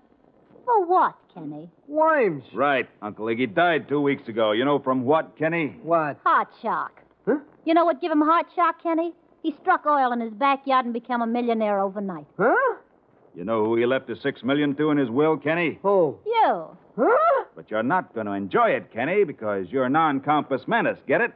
For 0.68 0.84
what, 0.84 1.14
Kenny? 1.32 1.70
Worms. 1.86 2.44
Right. 2.52 2.86
Uncle 3.00 3.24
Iggy 3.24 3.54
died 3.54 3.88
two 3.88 4.02
weeks 4.02 4.28
ago. 4.28 4.52
You 4.52 4.66
know 4.66 4.78
from 4.78 5.02
what, 5.02 5.38
Kenny? 5.38 5.76
What? 5.82 6.18
Heart 6.26 6.48
shock. 6.60 7.00
Huh? 7.24 7.38
You 7.64 7.72
know 7.72 7.86
what 7.86 8.02
give 8.02 8.12
him 8.12 8.20
heart 8.20 8.48
shock, 8.54 8.82
Kenny? 8.82 9.14
He 9.42 9.56
struck 9.62 9.86
oil 9.86 10.12
in 10.12 10.20
his 10.20 10.34
backyard 10.34 10.84
and 10.84 10.92
became 10.92 11.22
a 11.22 11.26
millionaire 11.26 11.80
overnight. 11.80 12.26
Huh? 12.38 12.54
You 13.34 13.46
know 13.46 13.64
who 13.64 13.76
he 13.76 13.86
left 13.86 14.10
his 14.10 14.20
six 14.20 14.42
million 14.42 14.74
to 14.76 14.90
in 14.90 14.98
his 14.98 15.08
will, 15.08 15.38
Kenny? 15.38 15.78
Oh. 15.84 16.18
You. 16.26 16.76
Huh? 16.98 17.44
But 17.56 17.70
you're 17.70 17.82
not 17.82 18.14
going 18.14 18.26
to 18.26 18.32
enjoy 18.32 18.72
it, 18.72 18.92
Kenny, 18.92 19.24
because 19.24 19.68
you're 19.70 19.88
non-compass 19.88 20.68
menace. 20.68 20.98
Get 21.08 21.22
it? 21.22 21.32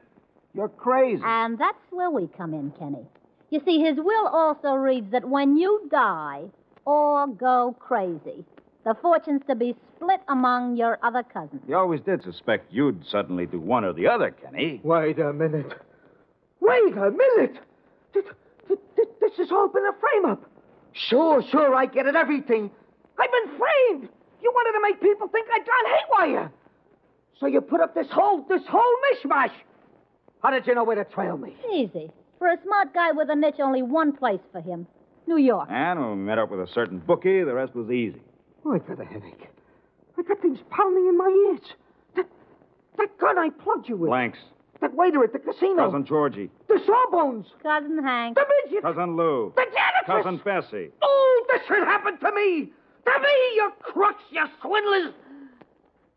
You're 0.53 0.69
crazy. 0.69 1.23
And 1.25 1.57
that's 1.59 1.79
where 1.89 2.11
we 2.11 2.29
come 2.37 2.53
in, 2.53 2.71
Kenny. 2.79 3.07
You 3.49 3.63
see, 3.65 3.79
his 3.79 3.97
will 3.97 4.27
also 4.27 4.75
reads 4.75 5.11
that 5.13 5.27
when 5.27 5.57
you 5.57 5.89
die 5.91 6.43
or 6.85 7.27
go 7.29 7.75
crazy, 7.79 8.45
the 8.85 8.95
fortune's 9.01 9.43
to 9.49 9.55
be 9.55 9.77
split 9.97 10.21
among 10.29 10.77
your 10.77 10.99
other 11.03 11.23
cousins. 11.23 11.63
You 11.69 11.77
always 11.77 12.01
did 12.01 12.23
suspect 12.23 12.73
you'd 12.73 13.05
suddenly 13.09 13.47
do 13.47 13.61
one 13.61 13.85
or 13.85 13.93
the 13.93 14.09
other, 14.09 14.31
Kenny. 14.31 14.81
Wait 14.83 15.19
a 15.19 15.33
minute. 15.33 15.73
Wait 16.61 16.93
a 16.97 17.11
minute. 17.11 17.59
Th- 18.13 18.25
th- 18.69 18.79
th- 18.97 19.09
This 19.21 19.33
has 19.39 19.51
all 19.53 19.69
been 19.69 19.85
a 19.87 19.93
frame 20.01 20.25
up. 20.33 20.45
Sure, 20.93 21.43
sure, 21.51 21.75
I 21.75 21.87
get 21.87 22.07
it, 22.07 22.17
everything. 22.17 22.71
I've 23.19 23.31
been 23.31 23.59
framed. 23.59 24.09
You 24.43 24.51
wanted 24.53 24.79
to 24.79 24.83
make 24.83 25.01
people 25.01 25.29
think 25.29 25.47
I'd 25.53 25.65
gone 25.67 26.29
haywire. 26.29 26.53
So 27.41 27.47
you 27.47 27.61
put 27.61 27.81
up 27.81 27.95
this 27.95 28.07
whole, 28.11 28.45
this 28.49 28.63
whole 28.69 28.95
mishmash. 29.15 29.53
How 30.43 30.51
did 30.51 30.67
you 30.67 30.75
know 30.75 30.85
where 30.85 30.97
to 30.97 31.05
trail 31.05 31.37
me? 31.37 31.55
Easy. 31.73 32.11
For 32.39 32.49
a 32.49 32.57
smart 32.65 32.93
guy 32.93 33.13
with 33.13 33.29
a 33.31 33.37
niche, 33.37 33.61
only 33.61 33.83
one 33.83 34.13
place 34.17 34.41
for 34.51 34.61
him 34.61 34.87
New 35.29 35.37
York. 35.39 35.69
And 35.71 36.01
when 36.01 36.11
we 36.11 36.17
met 36.17 36.39
up 36.39 36.51
with 36.51 36.61
a 36.61 36.67
certain 36.73 36.99
bookie. 36.99 37.45
The 37.45 37.55
rest 37.55 37.75
was 37.75 37.89
easy. 37.91 38.21
Oh, 38.65 38.73
I 38.75 38.79
got 38.79 39.01
a 39.01 39.05
headache. 39.05 39.49
I've 40.19 40.29
got 40.29 40.41
things 40.41 40.59
pounding 40.71 41.09
in 41.09 41.17
my 41.19 41.51
ears. 41.51 41.61
That, 42.17 42.27
that 42.99 43.19
gun 43.19 43.39
I 43.39 43.51
plugged 43.51 43.89
you 43.89 43.97
with. 43.97 44.09
Blanks. 44.09 44.39
That 44.81 44.95
waiter 44.95 45.23
at 45.23 45.33
the 45.33 45.39
casino. 45.39 45.87
Cousin 45.87 46.05
Georgie. 46.07 46.51
The 46.69 46.81
Sawbones. 46.87 47.47
Cousin 47.63 48.03
Hank. 48.03 48.37
The 48.37 48.45
midget. 48.65 48.83
Cousin 48.83 49.17
Lou. 49.17 49.53
The 49.57 49.65
janitor. 49.65 50.07
Cousin 50.23 50.41
Bessie. 50.45 50.91
Oh, 51.03 51.45
this 51.53 51.63
should 51.69 51.85
happen 51.87 52.19
to 52.19 52.33
me. 52.33 52.71
To 53.05 53.13
me, 53.21 53.35
you 53.55 53.73
crooks, 53.81 54.23
you 54.31 54.45
swindlers. 54.61 55.15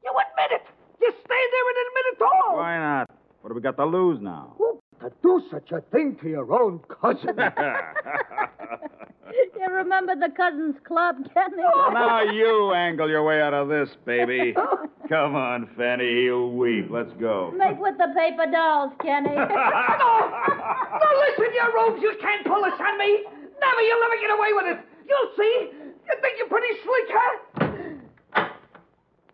You 0.03 0.11
admit 0.11 0.51
it. 0.61 0.65
You 1.01 1.11
stand 1.11 1.27
there 1.29 1.67
and 1.69 1.77
admit 1.87 2.05
it 2.13 2.21
all. 2.21 2.57
Why 2.57 2.77
not? 2.77 3.09
What 3.41 3.49
have 3.49 3.55
we 3.55 3.61
got 3.61 3.77
to 3.77 3.85
lose 3.85 4.19
now? 4.21 4.53
Who 4.57 4.79
to 5.01 5.11
do 5.21 5.41
such 5.51 5.71
a 5.71 5.81
thing 5.91 6.17
to 6.21 6.29
your 6.29 6.51
own 6.51 6.79
cousin? 7.01 7.37
You 9.57 9.73
remember 9.73 10.15
the 10.15 10.29
Cousins 10.35 10.75
Club, 10.85 11.15
Kenny? 11.33 11.55
Well, 11.57 11.91
now 11.93 12.21
you 12.21 12.73
angle 12.73 13.09
your 13.09 13.23
way 13.23 13.41
out 13.41 13.53
of 13.53 13.67
this, 13.67 13.89
baby. 14.05 14.53
Come 15.09 15.35
on, 15.35 15.69
Fanny. 15.77 16.23
He'll 16.23 16.51
weep. 16.51 16.87
Let's 16.91 17.11
go. 17.19 17.51
Make 17.57 17.79
with 17.79 17.97
the 17.97 18.13
paper 18.15 18.45
dolls, 18.51 18.93
Kenny. 19.01 19.33
no, 19.33 19.45
no, 19.45 21.09
listen, 21.27 21.53
you 21.53 21.73
rogues, 21.75 22.01
you 22.01 22.13
can't 22.21 22.45
pull 22.45 22.63
this 22.63 22.73
on 22.79 22.99
me. 22.99 23.23
Never, 23.59 23.81
you'll 23.81 24.01
never 24.01 24.21
get 24.21 24.31
away 24.37 24.53
with 24.53 24.65
it. 24.77 24.85
You'll 25.07 25.31
see. 25.37 25.69
You 26.05 26.15
think 26.21 26.37
you're 26.37 26.47
pretty 26.47 26.75
slick, 26.83 27.07
huh? 27.09 28.47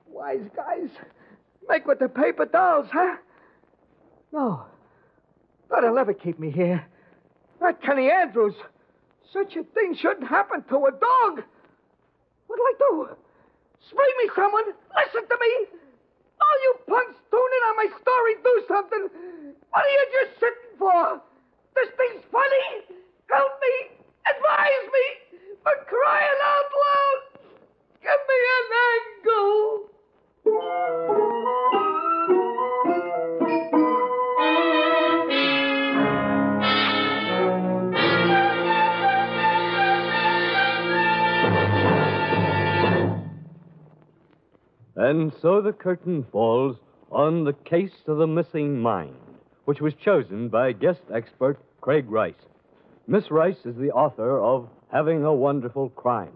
Wise 0.07 0.47
guys. 0.55 0.89
Make 1.67 1.85
with 1.87 1.99
the 1.99 2.09
paper 2.09 2.45
dolls, 2.45 2.87
huh? 2.91 3.15
No. 4.31 4.65
That'll 5.69 5.95
never 5.95 6.13
keep 6.13 6.39
me 6.39 6.51
here. 6.51 6.85
Not 7.59 7.81
Kenny 7.81 8.09
Andrews. 8.09 8.55
Such 9.31 9.55
a 9.55 9.63
thing 9.63 9.95
shouldn't 9.95 10.27
happen 10.27 10.63
to 10.67 10.75
a 10.75 10.91
dog. 10.91 11.43
What'll 12.47 12.65
I 12.65 12.75
do? 12.77 13.07
Spray 13.89 14.11
me, 14.19 14.29
someone. 14.35 14.65
Listen 14.67 15.23
to 15.27 15.37
me. 15.39 15.51
All 16.41 16.57
you 16.63 16.75
punks 16.87 17.15
tune 17.31 17.39
in 17.39 17.63
on 17.71 17.75
my 17.77 17.87
story. 18.01 18.35
Do 18.43 18.63
something. 18.67 19.07
What 19.69 19.83
are 19.85 19.89
you 19.89 20.05
just 20.19 20.39
sitting 20.39 20.75
for? 20.77 21.21
This 21.75 21.89
thing's 21.95 22.25
funny. 22.31 22.99
Help 23.31 23.53
me. 23.61 23.95
Advise 24.27 24.85
me. 24.91 25.39
For 25.63 25.75
crying 25.87 26.41
out 26.43 26.69
loud. 26.83 27.21
Give 28.03 28.21
me 28.27 28.37
an 28.59 28.67
angle. 28.91 29.61
And 44.95 45.31
so 45.41 45.61
the 45.61 45.71
curtain 45.71 46.25
falls 46.31 46.77
on 47.11 47.45
the 47.45 47.53
case 47.53 47.93
of 48.07 48.17
the 48.17 48.27
missing 48.27 48.81
mind, 48.81 49.15
which 49.65 49.79
was 49.79 49.93
chosen 49.93 50.49
by 50.49 50.73
guest 50.73 51.01
expert 51.13 51.59
Craig 51.79 52.09
Rice. 52.09 52.33
Miss 53.07 53.31
Rice 53.31 53.65
is 53.65 53.75
the 53.77 53.91
author 53.91 54.39
of 54.39 54.67
Having 54.91 55.23
a 55.23 55.33
Wonderful 55.33 55.89
Crime. 55.89 56.35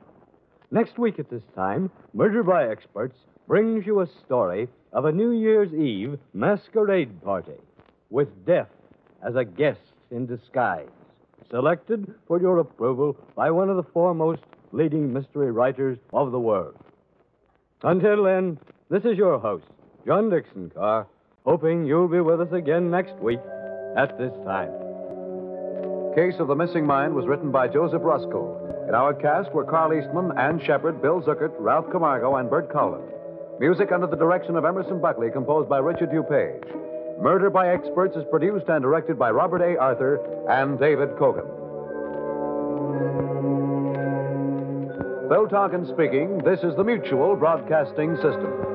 Next 0.71 0.97
week 0.97 1.19
at 1.19 1.29
this 1.29 1.43
time, 1.53 1.91
Murder 2.13 2.43
by 2.43 2.69
Experts 2.69 3.17
brings 3.47 3.85
you 3.85 3.99
a 3.99 4.09
story 4.25 4.69
of 4.93 5.05
a 5.05 5.11
New 5.11 5.31
Year's 5.31 5.73
Eve 5.73 6.17
masquerade 6.33 7.21
party 7.21 7.59
with 8.09 8.45
death 8.45 8.69
as 9.25 9.35
a 9.35 9.43
guest 9.43 9.81
in 10.11 10.25
disguise, 10.25 10.87
selected 11.51 12.13
for 12.27 12.39
your 12.39 12.59
approval 12.59 13.17
by 13.35 13.51
one 13.51 13.69
of 13.69 13.75
the 13.75 13.91
foremost 13.91 14.43
leading 14.71 15.11
mystery 15.11 15.51
writers 15.51 15.97
of 16.13 16.31
the 16.31 16.39
world. 16.39 16.75
Until 17.85 18.23
then, 18.23 18.57
this 18.89 19.05
is 19.05 19.15
your 19.15 19.37
host, 19.37 19.65
John 20.07 20.31
Dickson 20.31 20.71
Carr, 20.73 21.05
hoping 21.45 21.85
you'll 21.85 22.07
be 22.07 22.19
with 22.19 22.41
us 22.41 22.51
again 22.51 22.89
next 22.89 23.13
week 23.17 23.37
at 23.95 24.17
this 24.17 24.33
time. 24.43 24.71
Case 26.15 26.33
of 26.39 26.47
the 26.47 26.55
Missing 26.55 26.87
Mind 26.87 27.13
was 27.13 27.27
written 27.27 27.51
by 27.51 27.67
Joseph 27.67 28.01
Ruscoll. 28.01 28.89
In 28.89 28.95
our 28.95 29.13
cast 29.13 29.53
were 29.53 29.63
Carl 29.63 29.93
Eastman, 29.93 30.35
Ann 30.35 30.59
Shepherd, 30.65 30.99
Bill 30.99 31.21
Zuckert, 31.21 31.53
Ralph 31.59 31.91
Camargo, 31.91 32.37
and 32.37 32.49
Bert 32.49 32.73
Cullen. 32.73 33.03
Music 33.59 33.91
under 33.91 34.07
the 34.07 34.15
direction 34.15 34.55
of 34.55 34.65
Emerson 34.65 34.99
Buckley, 34.99 35.29
composed 35.29 35.69
by 35.69 35.77
Richard 35.77 36.09
DuPage. 36.09 37.21
Murder 37.21 37.51
by 37.51 37.69
Experts 37.69 38.17
is 38.17 38.23
produced 38.31 38.67
and 38.67 38.81
directed 38.81 39.19
by 39.19 39.29
Robert 39.29 39.61
A. 39.61 39.77
Arthur 39.77 40.15
and 40.49 40.79
David 40.79 41.09
Kogan. 41.19 41.64
Phil 45.27 45.47
Tonken 45.47 45.87
speaking. 45.91 46.37
This 46.45 46.59
is 46.59 46.75
the 46.75 46.83
Mutual 46.83 47.35
Broadcasting 47.35 48.15
System. 48.17 48.74